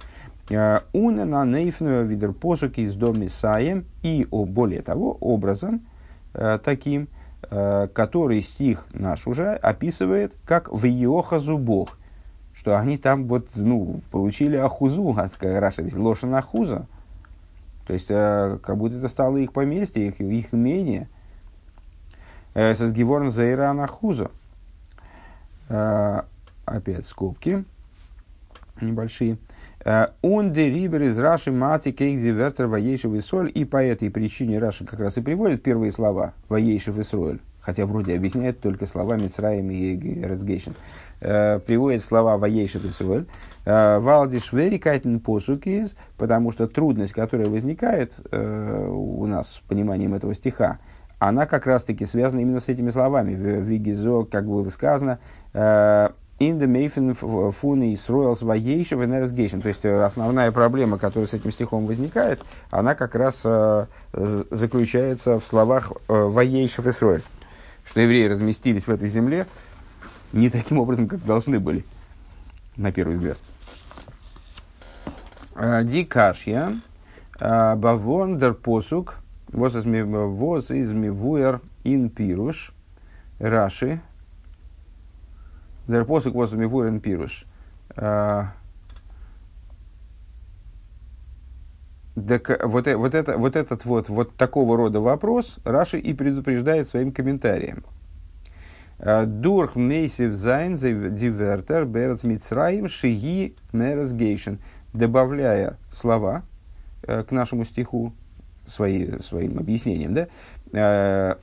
Уна 0.52 1.26
на 1.26 1.46
нейфную 1.46 2.06
видер 2.06 2.34
посуки 2.34 2.82
из 2.82 2.96
дома 2.96 3.30
Саем 3.30 3.86
и, 4.04 4.28
о, 4.32 4.46
более 4.46 4.82
того, 4.82 5.18
образом 5.20 5.82
таким– 6.34 7.08
Э, 7.50 7.88
который 7.92 8.42
стих 8.42 8.86
наш 8.94 9.26
уже 9.26 9.54
описывает 9.54 10.34
как 10.46 10.72
в 10.72 10.86
Иохазу 10.86 11.58
Бог, 11.58 11.98
что 12.54 12.78
они 12.78 13.00
там 13.00 13.26
вот, 13.26 13.50
ну, 13.56 14.02
получили 14.12 14.56
ахузу, 14.56 15.14
Раша 15.42 15.82
ведь 15.82 15.96
лошадь 15.96 16.32
ахуза, 16.32 16.86
то 17.88 17.94
есть 17.94 18.12
э, 18.12 18.60
как 18.64 18.78
будто 18.78 18.98
это 18.98 19.10
стало 19.10 19.38
их 19.38 19.54
поместье, 19.54 20.08
их, 20.08 20.22
их 20.22 20.54
имение. 20.54 21.10
Э, 22.54 22.76
Сазгиворн 22.76 23.32
Зайра 23.32 23.74
Нахуза. 23.74 24.30
Опять 25.68 27.06
скобки 27.06 27.64
небольшие. 28.80 29.38
Он 29.84 30.54
дерибер 30.54 31.02
из 31.04 31.18
Раши 31.18 31.52
мати 31.52 31.92
кейк 31.92 32.22
дивертер 32.22 32.68
воейшев 32.68 33.14
и 33.14 33.20
соль. 33.20 33.52
И 33.54 33.66
по 33.66 33.84
этой 33.84 34.10
причине 34.10 34.60
Раши 34.60 34.86
как 34.86 35.00
раз 35.00 35.18
и 35.18 35.22
приводит 35.22 35.64
первые 35.64 35.92
слова 35.92 36.34
воейшев 36.50 36.98
и 36.98 37.04
соль. 37.04 37.40
Хотя 37.62 37.86
вроде 37.86 38.16
объясняет 38.16 38.60
только 38.60 38.88
слова 38.88 39.18
Мицраем 39.18 39.70
и 39.70 39.96
Резгейшн. 40.26 40.72
Э, 41.20 41.60
приводит 41.60 42.04
слова 42.04 42.38
воейшев 42.38 42.84
и 42.86 42.90
соль. 42.90 43.28
Э, 43.66 44.00
Валдиш 44.00 44.52
верикайтен 44.52 45.20
посукиз, 45.20 45.96
потому 46.18 46.52
что 46.52 46.68
трудность, 46.68 47.14
которая 47.14 47.48
возникает 47.48 48.14
э, 48.32 48.88
у 48.90 49.28
нас 49.28 49.54
с 49.54 49.60
пониманием 49.68 50.16
этого 50.16 50.34
стиха, 50.34 50.80
она 51.20 51.46
как 51.46 51.68
раз-таки 51.68 52.06
связана 52.06 52.40
именно 52.40 52.60
с 52.60 52.68
этими 52.68 52.90
словами. 52.90 53.34
Вигизо, 53.34 54.24
как 54.24 54.48
было 54.48 54.68
сказано, 54.72 55.20
in 56.42 56.58
the 56.58 56.66
Meifen 56.66 57.52
фуны 57.52 57.94
Исруэлс 57.94 58.42
Ваейшев 58.42 59.00
Энергейшн. 59.00 59.60
То 59.60 59.68
есть 59.68 59.86
э, 59.86 60.04
основная 60.04 60.52
проблема, 60.52 60.98
которая 60.98 61.28
с 61.28 61.34
этим 61.34 61.52
стихом 61.52 61.86
возникает, 61.86 62.42
она 62.72 62.96
как 62.96 63.14
раз 63.14 63.42
э, 63.46 63.86
заключается 64.50 65.40
в 65.40 65.46
словах 65.46 65.92
э, 66.08 66.14
Ваейшев 66.14 66.88
Исруэль. 66.88 67.22
Что 67.86 68.00
евреи 68.00 68.28
разместились 68.28 68.88
в 68.88 68.90
этой 68.90 69.08
земле 69.08 69.46
не 70.34 70.50
таким 70.50 70.80
образом, 70.80 71.08
как 71.08 71.24
должны 71.24 71.60
были, 71.60 71.86
на 72.76 72.92
первый 72.92 73.14
взгляд. 73.14 73.38
Э, 75.56 75.84
Дикашья, 75.84 76.82
э, 77.40 77.76
באַוואָרנט 77.76 78.40
דער 78.40 78.56
פסוק, 78.56 79.18
וואָס 79.52 79.76
איז 79.76 79.86
מבואר 80.92 81.62
אין 81.84 82.10
פירוש, 82.10 82.74
רש"י, 83.40 84.02
דער 85.88 86.06
פסוק 86.06 86.36
וואָס 86.36 86.56
מבואר 86.56 86.83
אין 86.83 87.00
פירוש. 87.00 87.46
Так, 92.28 92.60
вот, 92.66 92.88
э, 92.88 92.96
вот, 92.98 93.16
это, 93.16 93.38
вот 93.38 93.56
этот 93.56 93.86
вот, 93.86 94.10
вот 94.10 94.36
такого 94.36 94.76
рода 94.76 95.00
вопрос 95.00 95.60
Раши 95.64 95.98
и 95.98 96.14
предупреждает 96.14 96.88
своим 96.88 97.12
комментарием. 97.12 97.86
דורך 99.00 99.76
מוסיף 99.76 100.34
זיין 100.34 100.76
די 100.76 101.00
ווערטער 101.00 101.86
בארץ 101.86 102.24
מצרים 102.24 102.88
שהיא 102.88 103.56
מארץ 103.72 104.14
גושן. 104.14 104.60
Добавляя 104.94 105.78
слова 105.92 106.44
э, 107.04 107.24
к 107.24 107.32
нашему 107.32 107.64
стиху, 107.64 108.14
свои, 108.68 109.20
своим 109.20 109.58
объяснением, 109.58 110.14
да, 110.14 110.28
э, 110.74 111.36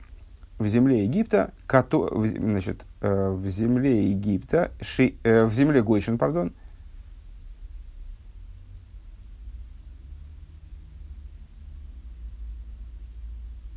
в 0.59 0.67
земле 0.67 1.03
Египта, 1.03 1.51
значит, 1.67 2.85
э, 3.01 3.29
в 3.29 3.47
земле 3.49 4.09
Египта, 4.09 4.71
ши, 4.81 5.15
э, 5.23 5.45
в 5.45 5.53
земле 5.53 5.83
Гойшин, 5.83 6.17
пардон, 6.17 6.53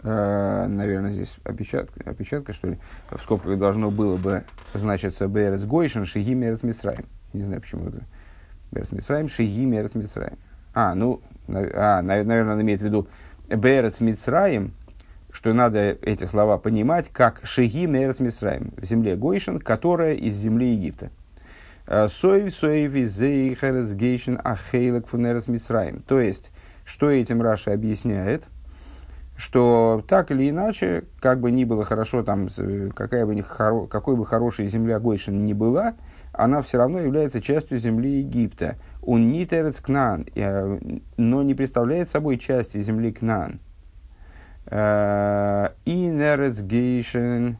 Uh, 0.05 0.67
наверное, 0.67 1.13
здесь 1.13 1.37
опечатка, 1.45 2.11
опечатка, 2.11 2.53
что 2.53 2.71
ли, 2.71 2.79
в 3.09 3.21
скобках 3.21 3.57
должно 3.57 3.93
было 3.93 4.17
бы 4.17 4.43
значиться 4.75 5.29
Берец 5.29 5.63
Гойшин, 5.63 6.07
Шиги 6.07 6.35
Мерец 6.35 6.65
Мицраем. 6.65 7.05
Не 7.33 7.45
знаю, 7.45 7.61
почему 7.61 7.87
это. 7.87 8.01
Берец 8.73 8.91
Мицраем, 8.91 9.29
Шиги 9.29 9.65
Мерец 9.65 9.95
Мицраем. 9.95 10.39
А, 10.75 10.97
ну, 10.97 11.21
а, 11.47 12.03
наверное, 12.03 12.55
он 12.55 12.63
имеет 12.63 12.81
в 12.81 12.85
виду 12.85 13.07
Берец 13.49 14.01
Мицраем, 14.01 14.73
что 15.33 15.53
надо 15.53 15.99
эти 16.03 16.25
слова 16.25 16.59
понимать 16.59 17.09
как 17.09 17.41
«шеги 17.45 17.87
мерц 17.87 18.21
Мисраим» 18.21 18.73
в 18.77 18.85
земле 18.85 19.17
Гойшин, 19.17 19.59
которая 19.59 20.15
из 20.15 20.35
земли 20.35 20.75
Египта. 20.75 21.11
Э, 21.87 22.09
Соев, 22.09 22.55
соеви, 22.55 23.05
зейхерес, 23.05 23.95
гейшин, 23.95 24.39
ахейлек, 24.43 25.09
фунерес 25.09 25.49
Мисраим. 25.49 26.03
То 26.07 26.21
есть, 26.21 26.51
что 26.85 27.11
этим 27.11 27.43
Раша 27.43 27.73
объясняет, 27.73 28.45
что 29.37 30.05
так 30.07 30.31
или 30.31 30.51
иначе, 30.51 31.05
как 31.19 31.41
бы 31.41 31.51
ни 31.51 31.65
было 31.65 31.85
хорошо, 31.85 32.23
там, 32.23 32.49
какая 32.95 33.27
бы 33.27 33.35
ни 33.35 33.41
хоро, 33.41 33.87
какой 33.87 34.17
бы 34.17 34.25
хорошей 34.25 34.69
земля 34.69 35.01
Гойшин 35.01 35.45
ни 35.45 35.53
была, 35.53 35.95
она 36.33 36.63
все 36.63 36.79
равно 36.79 37.01
является 37.01 37.43
частью 37.43 37.79
земли 37.79 38.21
Египта. 38.21 38.77
Он 39.03 39.29
не 39.31 39.45
Кнан, 39.47 40.27
э, 40.35 40.79
но 41.17 41.43
не 41.43 41.55
представляет 41.55 42.11
собой 42.11 42.39
части 42.39 42.81
земли 42.81 43.13
Кнан. 43.13 43.61
Инерецгейшен 44.73 47.59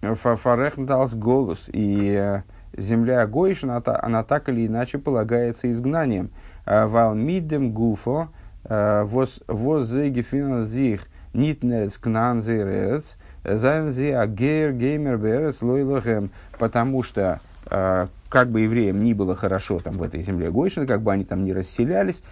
фарехмдалс 0.00 1.14
голос. 1.14 1.68
И 1.72 2.40
земля 2.76 3.26
Гойшин, 3.26 3.70
она, 3.70 3.82
она 4.00 4.22
так 4.22 4.48
или 4.48 4.68
иначе 4.68 4.98
полагается 4.98 5.72
изгнанием. 5.72 6.30
Валмидем 6.66 7.72
гуфо 7.72 8.28
воззегефинал 8.62 10.62
зих 10.64 11.08
нитнец 11.34 11.98
кнанзерец 11.98 13.18
зайнзи 13.44 14.12
агер 14.12 14.72
геймер 14.72 15.16
берес 15.16 15.62
лойлохем. 15.62 16.30
Потому 16.58 17.02
что 17.02 17.40
как 17.64 18.50
бы 18.50 18.60
евреям 18.60 19.02
ни 19.02 19.14
было 19.14 19.34
хорошо 19.34 19.80
там 19.80 19.94
в 19.94 20.02
этой 20.04 20.22
земле 20.22 20.50
Гойшина, 20.50 20.86
как 20.86 21.02
бы 21.02 21.12
они 21.12 21.24
там 21.24 21.44
ни 21.44 21.50
расселялись, 21.50 22.22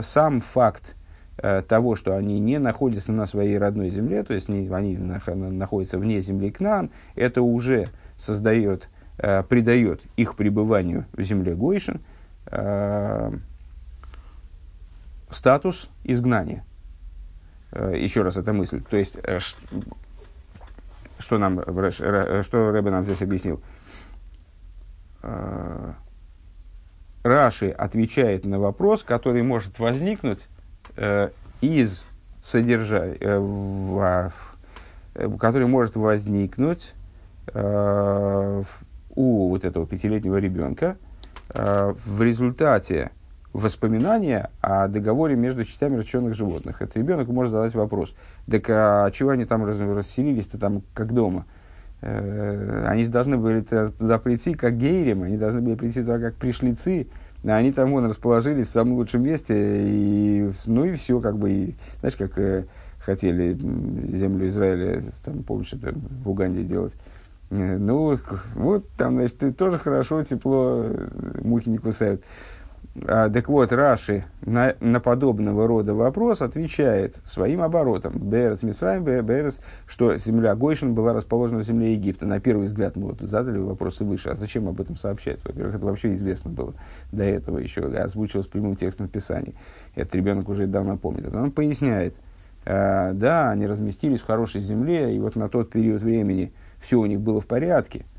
сам 0.00 0.40
факт 0.40 0.82
Э, 0.90 0.94
того, 1.68 1.96
что 1.96 2.16
они 2.16 2.38
не 2.38 2.58
находятся 2.58 3.12
на 3.12 3.26
своей 3.26 3.56
родной 3.56 3.90
земле, 3.90 4.22
то 4.22 4.34
есть 4.34 4.48
не, 4.48 4.68
они 4.68 4.96
находятся 4.96 5.98
вне 5.98 6.20
земли 6.20 6.50
Кнаан, 6.50 6.90
это 7.14 7.42
уже 7.42 7.88
создает, 8.18 8.88
э, 9.18 9.42
придает 9.44 10.02
их 10.16 10.36
пребыванию 10.36 11.06
в 11.12 11.22
земле 11.22 11.54
Гойшин 11.54 12.00
э, 12.46 13.32
статус 15.30 15.90
изгнания. 16.04 16.64
Э, 17.72 17.94
еще 17.96 18.22
раз 18.22 18.36
эта 18.36 18.52
мысль. 18.52 18.82
То 18.82 18.96
есть, 18.96 19.16
э, 19.22 19.38
что, 21.18 21.38
нам, 21.38 21.60
что 21.62 22.70
Рэбе 22.70 22.90
нам 22.90 23.04
здесь 23.04 23.22
объяснил? 23.22 23.62
Э, 25.22 25.92
Раши 27.22 27.70
отвечает 27.70 28.44
на 28.44 28.58
вопрос, 28.58 29.02
который 29.02 29.42
может 29.42 29.78
возникнуть 29.78 30.40
э, 30.40 30.59
из 31.60 32.04
содержания, 32.42 33.16
э, 33.20 34.30
э, 35.14 35.30
который 35.38 35.66
может 35.66 35.96
возникнуть 35.96 36.94
э, 37.52 38.62
у 39.14 39.48
вот 39.48 39.64
этого 39.64 39.86
пятилетнего 39.86 40.36
ребенка 40.36 40.96
э, 41.50 41.92
в 42.04 42.22
результате 42.22 43.10
воспоминания 43.52 44.50
о 44.60 44.86
договоре 44.88 45.34
между 45.34 45.64
частями 45.64 45.96
растущенных 45.96 46.34
животных. 46.34 46.80
Этот 46.80 46.96
ребенок 46.96 47.28
может 47.28 47.52
задать 47.52 47.74
вопрос, 47.74 48.14
так 48.48 48.64
а 48.70 49.10
чего 49.10 49.30
они 49.30 49.44
там 49.44 49.64
расселились-то 49.64 50.56
там 50.58 50.82
как 50.94 51.12
дома? 51.12 51.46
Э, 52.00 52.86
они 52.86 53.04
же 53.04 53.10
должны 53.10 53.36
были 53.36 53.60
туда 53.60 54.18
прийти 54.18 54.54
как 54.54 54.78
гейрем, 54.78 55.24
они 55.24 55.36
должны 55.36 55.60
были 55.60 55.74
прийти 55.74 56.00
туда 56.00 56.18
как 56.18 56.36
пришлицы, 56.36 57.08
они 57.44 57.72
там 57.72 57.90
вон 57.92 58.06
расположились 58.06 58.68
в 58.68 58.72
самом 58.72 58.94
лучшем 58.94 59.22
месте, 59.22 59.54
и, 59.56 60.52
ну 60.66 60.84
и 60.84 60.94
все, 60.94 61.20
как 61.20 61.38
бы, 61.38 61.50
и, 61.50 61.74
знаешь, 62.00 62.16
как 62.16 62.38
э, 62.38 62.66
хотели 62.98 63.54
землю 63.54 64.48
Израиля, 64.48 65.02
там, 65.24 65.42
помнишь, 65.42 65.72
это 65.72 65.92
в 65.94 66.28
Уганде 66.28 66.62
делать. 66.62 66.92
Э, 67.50 67.78
ну, 67.78 68.18
вот 68.54 68.88
там, 68.96 69.14
значит, 69.14 69.56
тоже 69.56 69.78
хорошо, 69.78 70.22
тепло, 70.22 70.86
мухи 71.42 71.70
не 71.70 71.78
кусают. 71.78 72.22
А, 72.22 72.59
так 73.06 73.48
вот, 73.48 73.72
Раши 73.72 74.24
на, 74.42 74.74
на 74.80 75.00
подобного 75.00 75.66
рода 75.66 75.94
вопрос 75.94 76.42
отвечает 76.42 77.16
своим 77.24 77.62
оборотом. 77.62 78.12
Берес 78.18 78.62
Мисраим, 78.62 79.04
Берес, 79.04 79.60
что 79.86 80.16
земля 80.16 80.54
Гойшин 80.54 80.94
была 80.94 81.12
расположена 81.12 81.60
в 81.60 81.62
земле 81.62 81.92
Египта. 81.92 82.26
На 82.26 82.40
первый 82.40 82.66
взгляд 82.66 82.96
мы 82.96 83.08
вот 83.08 83.20
задали 83.20 83.58
вопросы 83.58 84.04
выше. 84.04 84.30
А 84.30 84.34
зачем 84.34 84.68
об 84.68 84.80
этом 84.80 84.96
сообщать? 84.96 85.42
Во-первых, 85.44 85.76
это 85.76 85.84
вообще 85.84 86.12
известно 86.12 86.50
было 86.50 86.74
до 87.12 87.24
этого 87.24 87.58
еще. 87.58 87.82
Озвучивалось 87.86 88.48
прямым 88.48 88.76
текстом 88.76 89.08
Писаний. 89.08 89.54
Этот 89.94 90.14
ребенок 90.14 90.48
уже 90.48 90.66
давно 90.66 90.96
помнит. 90.96 91.34
Он 91.34 91.50
поясняет. 91.50 92.14
А, 92.66 93.12
да, 93.14 93.50
они 93.50 93.66
разместились 93.66 94.20
в 94.20 94.26
хорошей 94.26 94.60
земле, 94.60 95.14
и 95.14 95.18
вот 95.18 95.36
на 95.36 95.48
тот 95.48 95.70
период 95.70 96.02
времени 96.02 96.52
все 96.80 96.98
у 96.98 97.06
них 97.06 97.20
было 97.20 97.40
в 97.40 97.46
порядке– 97.46 98.04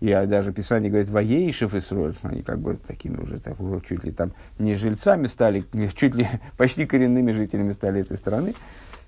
и 0.00 0.26
даже 0.26 0.52
Писание 0.52 0.90
говорит, 0.90 1.10
воейшев 1.10 1.74
и 1.74 1.80
сроль, 1.80 2.14
они 2.22 2.42
как 2.42 2.60
бы 2.60 2.76
такими 2.76 3.16
уже, 3.16 3.40
так, 3.40 3.56
чуть 3.88 4.04
ли 4.04 4.12
там 4.12 4.32
не 4.58 4.76
жильцами 4.76 5.26
стали, 5.26 5.64
чуть 5.94 6.14
ли 6.14 6.28
почти 6.56 6.86
коренными 6.86 7.32
жителями 7.32 7.72
стали 7.72 8.02
этой 8.02 8.16
страны. 8.16 8.54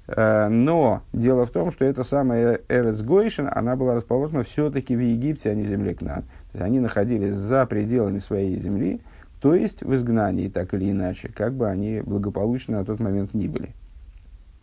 Э, 0.09 0.48
но 0.48 1.03
дело 1.12 1.46
в 1.46 1.50
том, 1.50 1.70
что 1.70 1.85
эта 1.85 2.03
самая 2.03 2.61
Эрес 2.68 3.03
Гойшин, 3.03 3.48
она 3.53 3.76
была 3.76 3.94
расположена 3.94 4.42
все-таки 4.42 4.96
в 4.96 5.00
Египте, 5.00 5.50
а 5.50 5.55
не 5.55 5.62
в 5.62 5.68
земле 5.68 5.94
Кнан. 5.94 6.22
То 6.53 6.59
есть 6.59 6.64
они 6.64 6.81
находились 6.81 7.35
за 7.35 7.66
пределами 7.66 8.18
своей 8.18 8.57
земли, 8.59 9.00
то 9.40 9.55
есть 9.55 9.83
в 9.83 9.94
изгнании, 9.94 10.48
так 10.48 10.74
или 10.74 10.90
иначе, 10.90 11.29
как 11.29 11.55
бы 11.55 11.68
они 11.68 12.00
благополучно 12.00 12.79
на 12.79 12.85
тот 12.85 12.98
момент 12.98 13.33
ни 13.33 13.46
были. 13.46 13.70